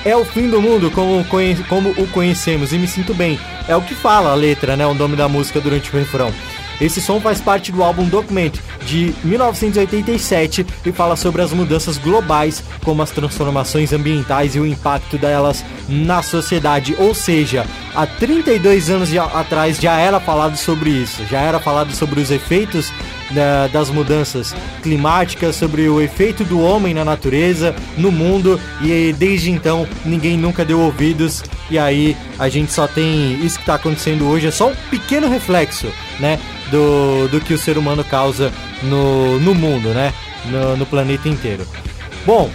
É 0.06 0.16
o 0.16 0.24
fim 0.24 0.50
do 0.50 0.62
mundo 0.62 0.90
como, 0.92 1.26
como 1.68 1.90
o 1.90 2.08
conhecemos 2.08 2.72
e 2.72 2.78
me 2.78 2.88
sinto 2.88 3.14
bem. 3.14 3.38
É 3.68 3.76
o 3.76 3.82
que 3.82 3.94
fala 3.94 4.32
a 4.32 4.36
letra, 4.36 4.78
né? 4.78 4.88
O 4.88 4.94
nome 4.94 5.18
da 5.18 5.28
música 5.28 5.60
durante 5.60 5.94
o 5.94 6.00
refrão. 6.00 6.34
Esse 6.82 7.00
som 7.00 7.22
faz 7.22 7.40
parte 7.40 7.72
do 7.72 7.84
álbum 7.84 8.06
Document 8.06 8.54
de 8.88 9.14
1987 9.24 10.66
e 10.86 10.92
fala 10.92 11.16
sobre 11.16 11.42
as 11.44 11.54
mudanças 11.54 11.98
globais, 11.98 12.64
como 12.84 13.02
as 13.04 13.12
transformações 13.12 13.94
ambientais 13.94 14.56
e 14.56 14.60
o 14.60 14.66
impacto 14.66 15.18
delas 15.18 15.64
na 15.88 16.24
sociedade. 16.24 16.96
Ou 16.98 17.14
seja, 17.14 17.66
há 17.96 18.08
32 18.08 18.90
anos 18.90 19.10
já- 19.10 19.26
atrás 19.26 19.78
já 19.80 19.94
era 20.00 20.20
falado 20.20 20.58
sobre 20.58 20.90
isso, 20.90 21.24
já 21.30 21.40
era 21.40 21.60
falado 21.60 21.94
sobre 21.94 22.20
os 22.20 22.32
efeitos 22.32 22.92
da- 23.34 23.68
das 23.68 23.90
mudanças 23.90 24.54
climáticas, 24.82 25.56
sobre 25.56 25.88
o 25.90 26.02
efeito 26.02 26.44
do 26.44 26.60
homem 26.62 26.94
na 26.94 27.04
natureza, 27.06 27.76
no 27.98 28.12
mundo, 28.12 28.60
e 28.82 29.14
desde 29.18 29.52
então 29.52 29.88
ninguém 30.06 30.38
nunca 30.38 30.64
deu 30.66 30.80
ouvidos, 30.80 31.44
e 31.70 31.78
aí 31.80 32.16
a 32.38 32.50
gente 32.50 32.72
só 32.72 32.88
tem 32.88 33.34
isso 33.44 33.56
que 33.56 33.64
está 33.64 33.76
acontecendo 33.76 34.28
hoje, 34.28 34.48
é 34.48 34.52
só 34.52 34.70
um 34.70 34.76
pequeno 34.90 35.30
reflexo, 35.30 35.88
né, 36.20 36.40
do, 36.70 37.28
do 37.30 37.40
que 37.42 37.54
o 37.54 37.58
ser 37.58 37.78
humano 37.78 38.04
causa 38.04 38.52
no, 38.84 39.40
no 39.40 39.54
mundo, 39.56 39.90
né, 39.90 40.14
no, 40.46 40.78
no 40.78 40.86
planeta 40.86 41.28
inteiro. 41.30 41.66
Bom, 42.26 42.50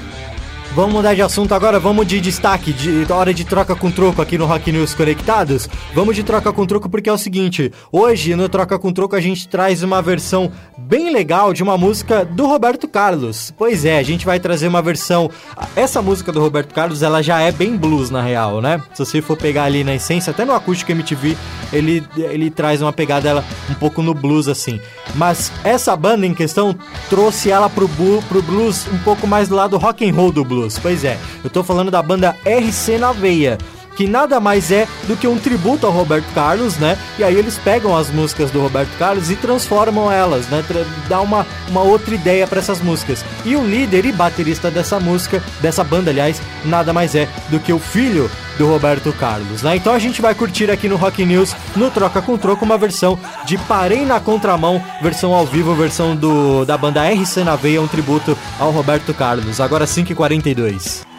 Vamos 0.77 0.93
mudar 0.93 1.15
de 1.15 1.23
assunto 1.23 1.55
agora, 1.55 1.81
vamos 1.81 2.07
de 2.07 2.21
destaque, 2.21 2.71
de 2.71 3.11
hora 3.11 3.33
de 3.33 3.47
troca 3.47 3.75
com 3.75 3.91
troco 3.91 4.21
aqui 4.21 4.37
no 4.37 4.45
Rock 4.45 4.71
News 4.71 4.93
Conectados. 4.93 5.67
Vamos 5.95 6.15
de 6.15 6.23
troca 6.23 6.53
com 6.53 6.67
troco 6.67 6.87
porque 6.87 7.09
é 7.09 7.13
o 7.15 7.17
seguinte, 7.17 7.73
hoje 7.91 8.37
no 8.37 8.47
Troca 8.47 8.79
com 8.79 8.93
Troco 8.93 9.17
a 9.17 9.21
gente 9.21 9.49
traz 9.49 9.83
uma 9.83 10.03
versão 10.03 10.53
bem 10.77 11.11
legal 11.11 11.55
de 11.55 11.63
uma 11.63 11.79
música 11.79 12.27
do 12.27 12.47
Roberto 12.47 12.87
Carlos. 12.87 13.55
Pois 13.57 13.87
é, 13.87 13.97
a 13.97 14.03
gente 14.03 14.27
vai 14.27 14.39
trazer 14.39 14.69
uma 14.69 14.83
versão, 14.83 15.31
essa 15.75 16.03
música 16.03 16.31
do 16.31 16.41
Roberto 16.41 16.75
Carlos, 16.75 17.03
ela 17.03 17.23
já 17.23 17.41
é 17.41 17.51
bem 17.51 17.75
blues 17.75 18.11
na 18.11 18.21
real, 18.21 18.61
né? 18.61 18.83
Se 18.93 19.03
você 19.03 19.23
for 19.23 19.39
pegar 19.39 19.65
ali 19.65 19.83
na 19.83 19.95
essência, 19.95 20.31
até 20.31 20.45
no 20.45 20.53
acústico 20.53 20.93
MTV, 20.93 21.39
ele 21.73 22.05
ele 22.17 22.51
traz 22.51 22.83
uma 22.83 22.93
pegada 22.93 23.27
ela 23.27 23.45
um 23.71 23.75
pouco 23.75 24.03
no 24.03 24.13
blues 24.13 24.47
assim. 24.47 24.79
Mas 25.15 25.51
essa 25.65 25.95
banda 25.97 26.27
em 26.27 26.35
questão 26.35 26.77
trouxe 27.09 27.51
ela 27.51 27.71
pro, 27.71 27.89
bu- 27.89 28.23
pro 28.29 28.43
blues 28.43 28.87
um 28.93 28.99
pouco 28.99 29.27
mais 29.27 29.49
do 29.49 29.55
lado 29.55 29.79
rock 29.79 30.09
and 30.09 30.13
roll 30.15 30.31
do 30.33 30.45
blues. 30.45 30.79
Pois 30.79 31.05
é, 31.05 31.19
eu 31.43 31.49
tô 31.51 31.63
falando 31.63 31.91
da 31.91 32.03
banda 32.03 32.37
RC 32.45 32.99
na 32.99 33.13
Veia. 33.13 33.57
Que 33.97 34.07
nada 34.07 34.39
mais 34.39 34.71
é 34.71 34.87
do 35.09 35.17
que 35.17 35.27
um 35.27 35.39
tributo 35.39 35.87
ao 35.87 35.93
Roberto 35.93 36.27
Carlos, 36.35 36.77
né? 36.77 36.99
E 37.19 37.25
aí 37.25 37.35
eles 37.35 37.57
pegam 37.57 37.97
as 37.97 38.11
músicas 38.11 38.51
do 38.51 38.61
Roberto 38.61 38.97
Carlos 38.99 39.31
e 39.31 39.37
transformam 39.37 40.13
elas, 40.13 40.47
né? 40.49 40.63
Dá 41.09 41.21
uma, 41.21 41.47
uma 41.69 41.83
outra 41.83 42.15
ideia 42.15 42.47
para 42.47 42.59
essas 42.59 42.81
músicas. 42.81 43.25
E 43.45 43.57
o 43.57 43.67
líder 43.67 44.05
e 44.05 44.13
baterista 44.13 44.71
dessa 44.71 45.01
música, 45.01 45.43
dessa 45.61 45.83
banda, 45.83 46.11
aliás, 46.11 46.41
nada 46.65 46.93
mais 46.93 47.15
é 47.15 47.27
do 47.49 47.59
que 47.59 47.73
o 47.73 47.79
filho 47.79 48.31
do 48.59 48.67
Roberto 48.67 49.13
Carlos, 49.13 49.63
né? 49.63 49.77
Então 49.77 49.93
a 49.93 49.99
gente 49.99 50.21
vai 50.21 50.35
curtir 50.35 50.71
aqui 50.71 50.89
no 50.89 50.97
Rock 50.97 51.25
News, 51.25 51.55
no 51.75 51.91
Troca 51.91 52.23
com 52.23 52.37
Troco, 52.37 52.65
uma 52.65 52.79
versão 52.79 53.19
de 53.45 53.59
Parei 53.59 54.05
na 54.05 54.21
Contramão, 54.21 54.83
versão 55.03 55.35
ao 55.35 55.47
vivo, 55.47 55.75
versão 55.75 56.17
do, 56.17 56.65
da 56.65 56.77
banda 56.77 57.03
RC 57.09 57.45
na 57.45 57.57
Veia, 57.57 57.81
um 57.81 57.87
tributo 57.87 58.37
ao 58.59 58.71
Roberto 58.71 59.13
Carlos. 59.15 59.61
Agora 59.61 59.85
5h42. 59.85 61.16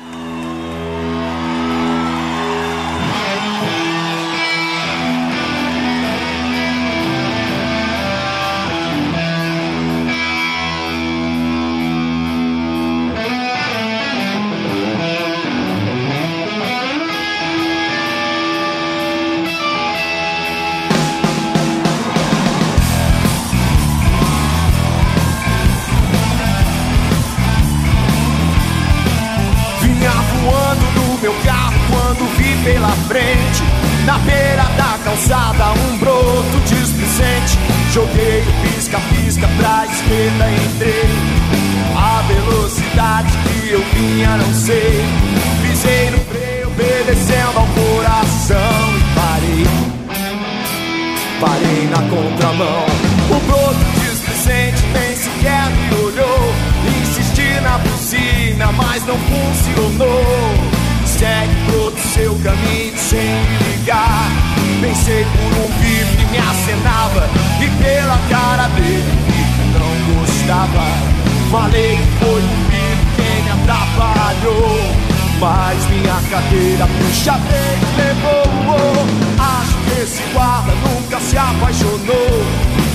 Gostava 70.67 71.17
Falei 71.51 71.95
que 71.97 72.25
foi 72.25 72.41
vivo 72.41 73.07
quem 73.15 73.43
me 73.43 73.49
atrapalhou. 73.51 74.95
Mas 75.39 75.85
minha 75.87 76.19
cadeira 76.29 76.87
puxa 76.87 77.33
bem 77.33 78.05
levou 78.05 79.05
Acho 79.39 79.77
que 79.77 80.01
esse 80.01 80.23
guarda 80.33 80.73
nunca 80.73 81.19
se 81.21 81.37
apaixonou. 81.37 82.45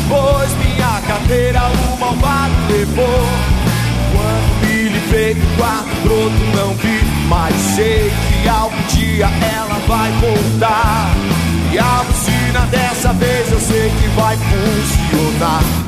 Pois 0.08 0.52
minha 0.56 1.00
cadeira 1.06 1.62
o 1.62 1.98
malvado 1.98 2.52
levou. 2.68 3.28
Quando 4.12 4.66
me 4.66 4.88
livrei 4.90 5.34
do 5.34 5.56
quarto 5.56 5.96
broto 6.02 6.56
não 6.56 6.74
vi 6.74 7.00
Mas 7.28 7.54
sei 7.54 8.12
que 8.42 8.48
algum 8.48 8.82
dia 8.88 9.30
ela 9.54 9.78
vai 9.86 10.10
voltar. 10.20 11.10
E 11.72 11.78
a 11.78 12.04
buzina 12.04 12.66
dessa 12.66 13.14
vez 13.14 13.50
eu 13.50 13.60
sei 13.60 13.90
que 13.90 14.08
vai 14.08 14.36
funcionar 14.36 15.82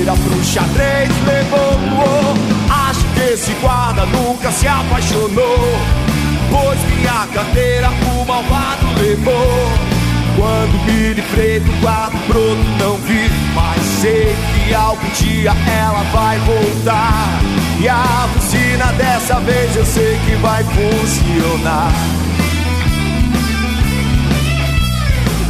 carteira 0.00 0.12
pro 0.16 0.44
xadrez 0.44 1.08
levou 1.26 2.34
Acho 2.88 3.04
que 3.14 3.32
esse 3.32 3.52
guarda 3.60 4.06
nunca 4.06 4.50
se 4.50 4.66
apaixonou 4.66 5.78
Pois 6.50 6.78
minha 6.84 7.26
carteira 7.32 7.90
o 7.90 8.24
malvado 8.24 8.86
levou. 9.00 9.72
Quando 10.36 10.84
me 10.84 11.14
livrei 11.14 11.60
do 11.60 11.72
guarda 11.80 12.16
broto 12.26 12.56
não 12.78 12.96
vi 12.98 13.30
Mas 13.54 13.82
sei 14.00 14.34
que 14.54 14.74
algum 14.74 15.08
dia 15.10 15.52
ela 15.52 16.02
vai 16.12 16.38
voltar. 16.38 17.40
E 17.80 17.88
a 17.88 18.28
buzina 18.34 18.86
dessa 18.94 19.40
vez 19.40 19.76
eu 19.76 19.86
sei 19.86 20.18
que 20.26 20.34
vai 20.36 20.64
funcionar. 20.64 21.92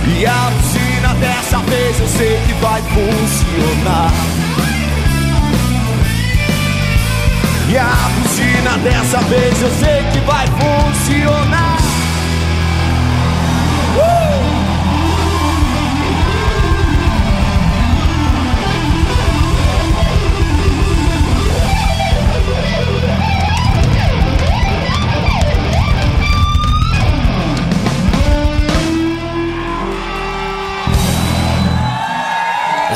E 0.06 0.26
a 0.26 0.50
buzina 0.50 1.14
dessa 1.14 1.58
vez 1.58 2.00
eu 2.00 2.08
sei 2.08 2.40
que 2.46 2.52
vai 2.54 2.82
funcionar. 2.82 4.39
E 7.72 7.78
a 7.78 7.84
buzina 7.84 8.78
dessa 8.78 9.18
vez 9.28 9.62
eu 9.62 9.70
sei 9.70 10.02
que 10.12 10.18
vai 10.26 10.44
funcionar. 10.44 11.78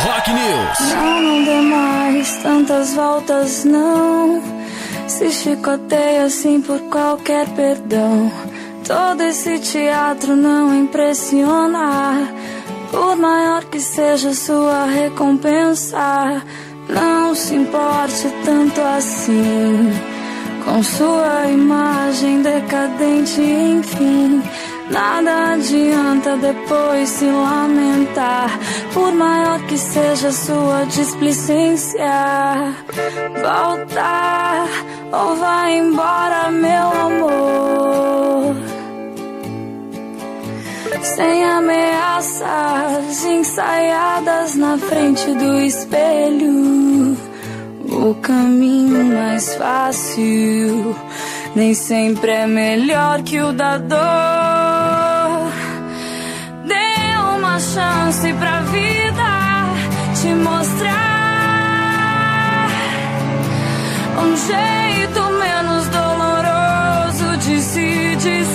Rock 0.02 0.32
News. 0.32 0.92
Não, 0.92 1.20
não 1.20 1.44
dê 1.44 1.60
mais 1.60 2.36
tantas 2.42 2.94
voltas, 2.94 3.64
não. 3.64 4.53
Se 5.06 5.30
chicoteia 5.30 6.24
assim 6.24 6.60
por 6.60 6.80
qualquer 6.90 7.46
perdão. 7.50 8.30
Todo 8.86 9.22
esse 9.22 9.58
teatro 9.58 10.34
não 10.34 10.74
impressiona. 10.74 12.32
Por 12.90 13.16
maior 13.16 13.64
que 13.64 13.80
seja 13.80 14.32
sua 14.32 14.86
recompensa, 14.86 16.42
não 16.88 17.34
se 17.34 17.54
importe 17.54 18.32
tanto 18.44 18.80
assim. 18.80 19.92
Com 20.64 20.82
sua 20.82 21.46
imagem 21.50 22.42
decadente, 22.42 23.40
enfim. 23.40 24.42
Nada 24.90 25.54
adianta 25.54 26.36
depois 26.36 27.08
se 27.08 27.24
lamentar. 27.24 28.50
Por 28.92 29.12
maior 29.12 29.60
que 29.66 29.78
seja 29.78 30.30
sua 30.30 30.84
displicência, 30.84 32.74
voltar 33.34 34.68
ou 35.12 35.36
vai 35.36 35.78
embora, 35.78 36.50
meu 36.50 36.92
amor. 37.06 38.56
Sem 41.02 41.44
ameaças 41.44 43.24
ensaiadas 43.24 44.54
na 44.54 44.76
frente 44.78 45.30
do 45.32 45.60
espelho. 45.60 47.16
O 47.88 48.14
caminho 48.16 49.04
mais 49.04 49.54
fácil 49.54 50.94
nem 51.54 51.72
sempre 51.72 52.30
é 52.32 52.46
melhor 52.46 53.22
que 53.22 53.40
o 53.40 53.52
da 53.52 53.78
dor. 53.78 54.43
Chance 57.74 58.32
pra 58.34 58.60
vida 58.60 59.74
te 60.20 60.28
mostrar 60.48 60.94
um 64.22 64.36
jeito 64.36 65.20
menos 65.40 65.88
doloroso 65.88 67.36
de 67.38 67.60
se 67.60 68.16
despedir. 68.16 68.53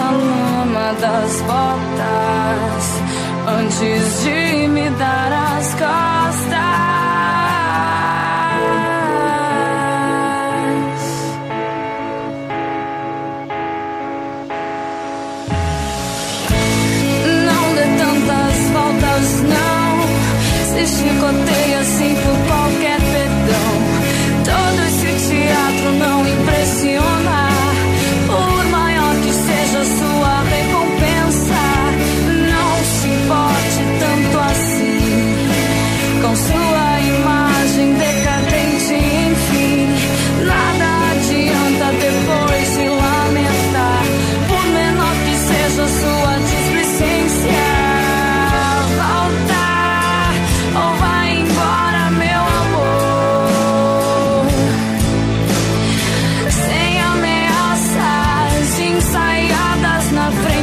Essa 0.00 0.12
lama 0.12 0.94
das 0.98 1.42
botas 1.42 3.02
antes 3.46 4.22
de 4.24 4.68
me 4.68 4.88
dar 4.92 5.30
as 5.30 5.74
costas. 5.74 6.49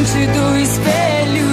diante 0.08 0.28
do 0.28 0.58
espelho. 0.58 1.47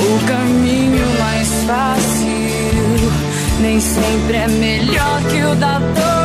O 0.00 0.26
caminho 0.26 1.06
mais 1.18 1.64
fácil 1.64 3.12
nem 3.60 3.80
sempre 3.80 4.36
é 4.36 4.48
melhor 4.48 5.22
que 5.24 5.42
o 5.42 5.54
da 5.56 5.78
dor. 5.78 6.17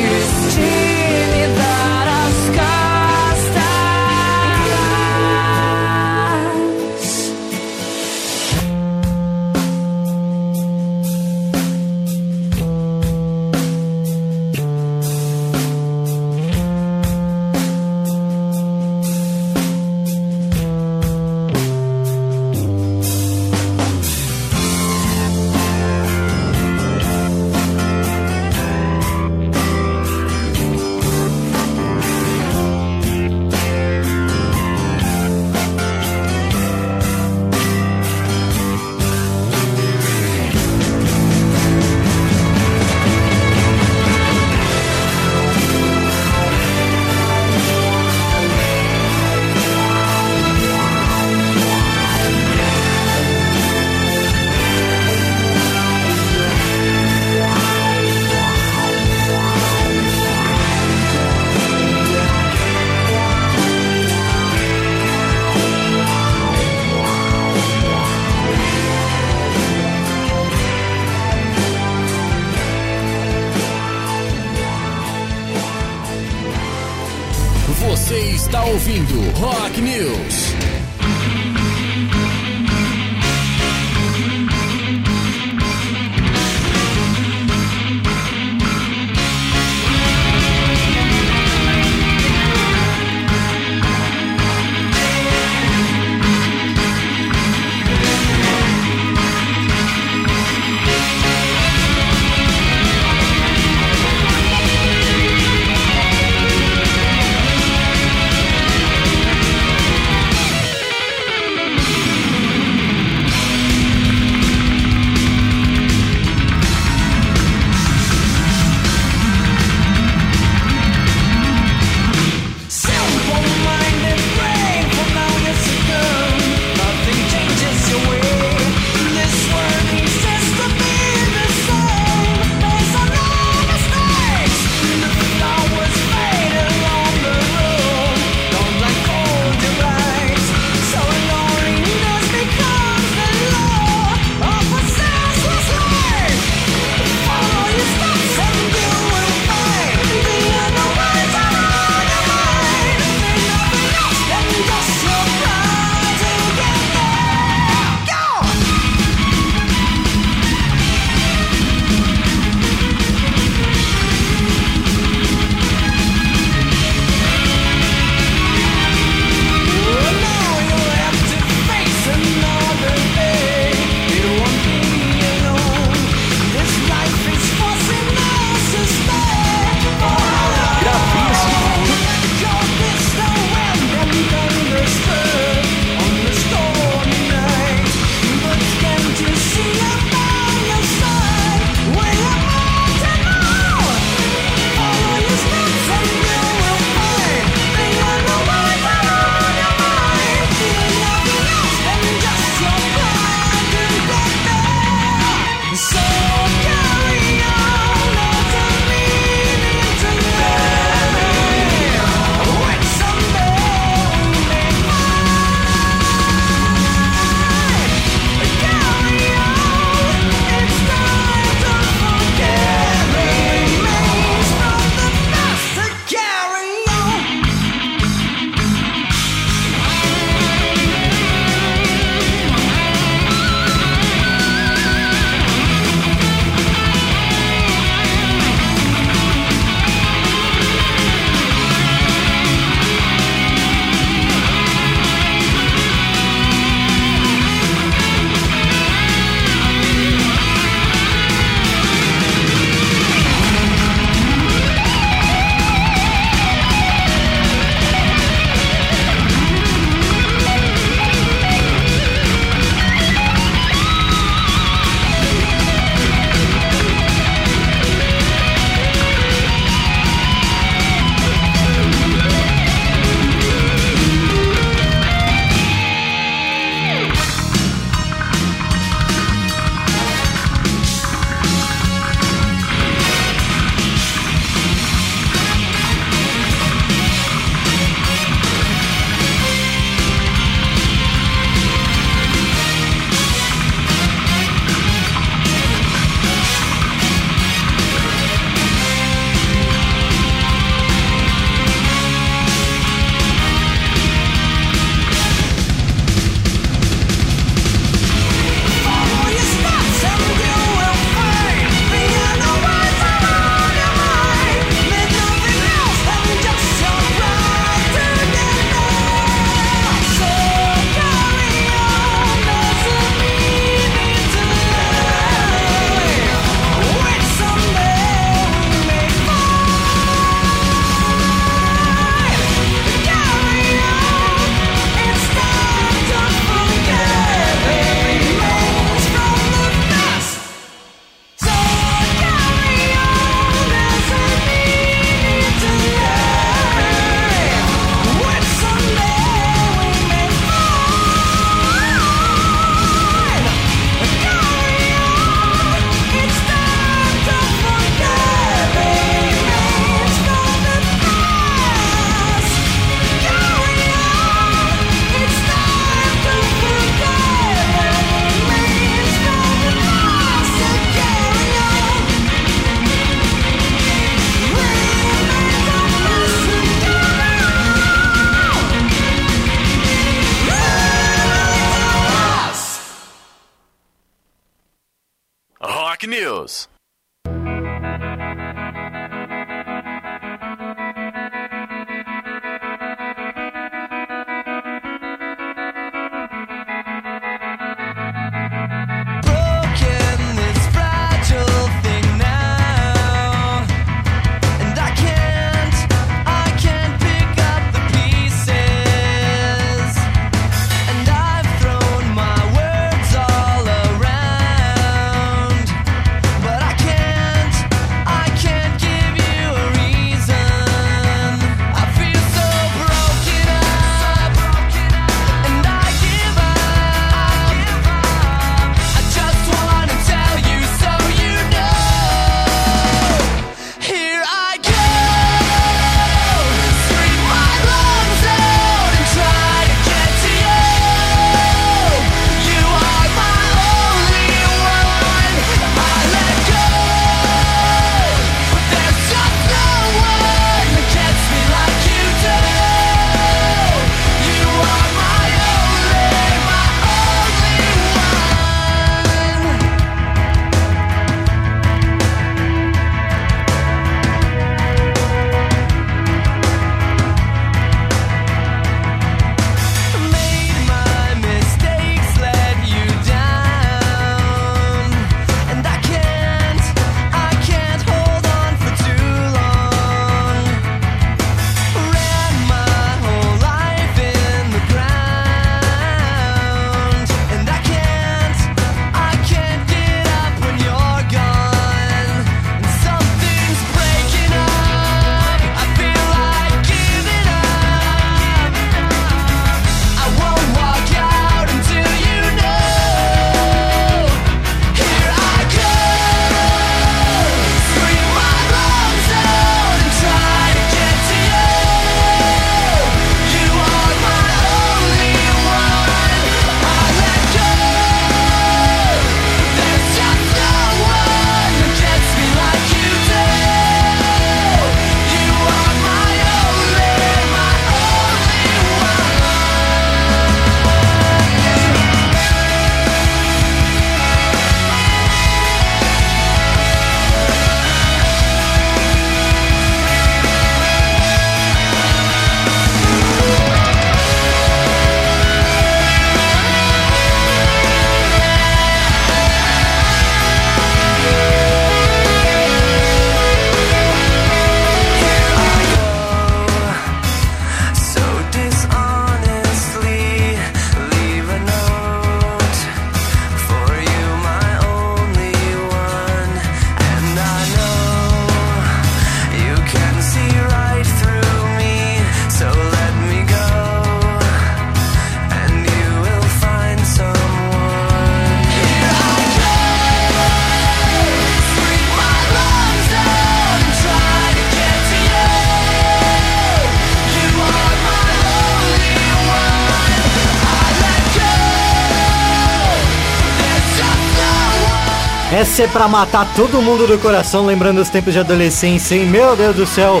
Essa 595.58 595.66
é 595.66 595.72
pra 595.72 595.88
matar 595.88 596.24
todo 596.36 596.62
mundo 596.62 596.86
do 596.86 596.96
coração, 597.00 597.44
lembrando 597.44 597.80
os 597.80 597.88
tempos 597.88 598.12
de 598.12 598.20
adolescência, 598.20 598.94
hein? 598.94 599.06
Meu 599.06 599.34
Deus 599.34 599.56
do 599.56 599.66
céu! 599.66 600.00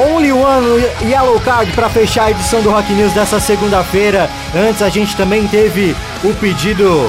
Only 0.00 0.32
One 0.32 0.84
Yellow 1.00 1.38
Card 1.42 1.70
pra 1.74 1.88
fechar 1.88 2.24
a 2.24 2.30
edição 2.32 2.60
do 2.60 2.70
Rock 2.70 2.92
News 2.92 3.12
dessa 3.12 3.38
segunda-feira. 3.38 4.28
Antes 4.52 4.82
a 4.82 4.88
gente 4.88 5.14
também 5.14 5.46
teve 5.46 5.94
o 6.24 6.34
pedido 6.34 7.08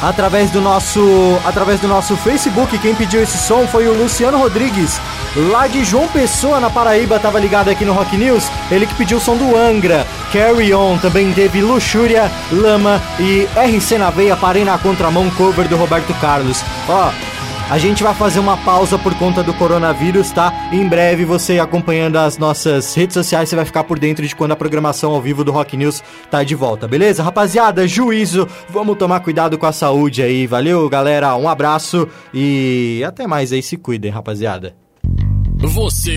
através 0.00 0.52
do 0.52 0.60
nosso 0.60 1.36
através 1.44 1.80
do 1.80 1.88
nosso 1.88 2.16
Facebook. 2.16 2.78
Quem 2.78 2.94
pediu 2.94 3.20
esse 3.20 3.38
som 3.38 3.66
foi 3.66 3.88
o 3.88 3.92
Luciano 3.92 4.38
Rodrigues, 4.38 5.00
lá 5.36 5.66
de 5.66 5.84
João 5.84 6.08
Pessoa, 6.08 6.60
na 6.60 6.70
Paraíba, 6.70 7.18
tava 7.18 7.40
ligado 7.40 7.68
aqui 7.68 7.84
no 7.84 7.92
Rock 7.92 8.16
News. 8.16 8.50
Ele 8.70 8.86
que 8.86 8.94
pediu 8.94 9.18
o 9.18 9.20
som 9.20 9.36
do 9.36 9.56
Angra, 9.56 10.06
Carry 10.32 10.72
On. 10.74 10.98
Também 10.98 11.32
teve 11.32 11.60
Luxúria, 11.60 12.30
Lama 12.52 13.00
e 13.18 13.48
RC 13.56 13.98
na 13.98 14.10
Veia, 14.10 14.36
Parei 14.36 14.64
na 14.64 14.78
Contramão, 14.78 15.30
cover 15.30 15.68
do 15.68 15.76
Roberto 15.76 16.14
Carlos. 16.20 16.62
Ó. 16.88 17.10
A 17.70 17.78
gente 17.78 18.02
vai 18.02 18.14
fazer 18.14 18.40
uma 18.40 18.58
pausa 18.58 18.98
por 18.98 19.14
conta 19.14 19.42
do 19.42 19.54
coronavírus, 19.54 20.30
tá? 20.30 20.52
Em 20.70 20.86
breve, 20.86 21.24
você 21.24 21.58
acompanhando 21.58 22.16
as 22.16 22.36
nossas 22.36 22.94
redes 22.94 23.14
sociais, 23.14 23.48
você 23.48 23.56
vai 23.56 23.64
ficar 23.64 23.84
por 23.84 23.98
dentro 23.98 24.26
de 24.26 24.36
quando 24.36 24.52
a 24.52 24.56
programação 24.56 25.12
ao 25.12 25.20
vivo 25.22 25.42
do 25.42 25.50
Rock 25.50 25.74
News 25.74 26.02
tá 26.30 26.44
de 26.44 26.54
volta, 26.54 26.86
beleza? 26.86 27.22
Rapaziada, 27.22 27.88
juízo, 27.88 28.46
vamos 28.68 28.98
tomar 28.98 29.20
cuidado 29.20 29.56
com 29.56 29.64
a 29.64 29.72
saúde 29.72 30.22
aí, 30.22 30.46
valeu, 30.46 30.86
galera? 30.90 31.34
Um 31.36 31.48
abraço 31.48 32.06
e 32.34 33.02
até 33.04 33.26
mais 33.26 33.50
aí, 33.50 33.62
se 33.62 33.78
cuidem, 33.78 34.10
rapaziada. 34.10 34.83
Você. 35.54 36.14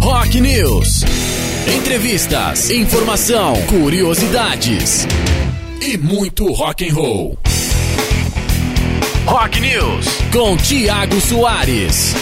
Rock 0.00 0.40
News. 0.40 1.04
Entrevistas, 1.76 2.70
informação, 2.70 3.54
curiosidades 3.66 5.06
e 5.82 5.98
muito 5.98 6.50
rock 6.52 6.88
and 6.88 6.94
roll. 6.94 7.38
Rock 9.26 9.60
News 9.60 10.06
com 10.32 10.56
Tiago 10.56 11.20
Soares. 11.20 12.14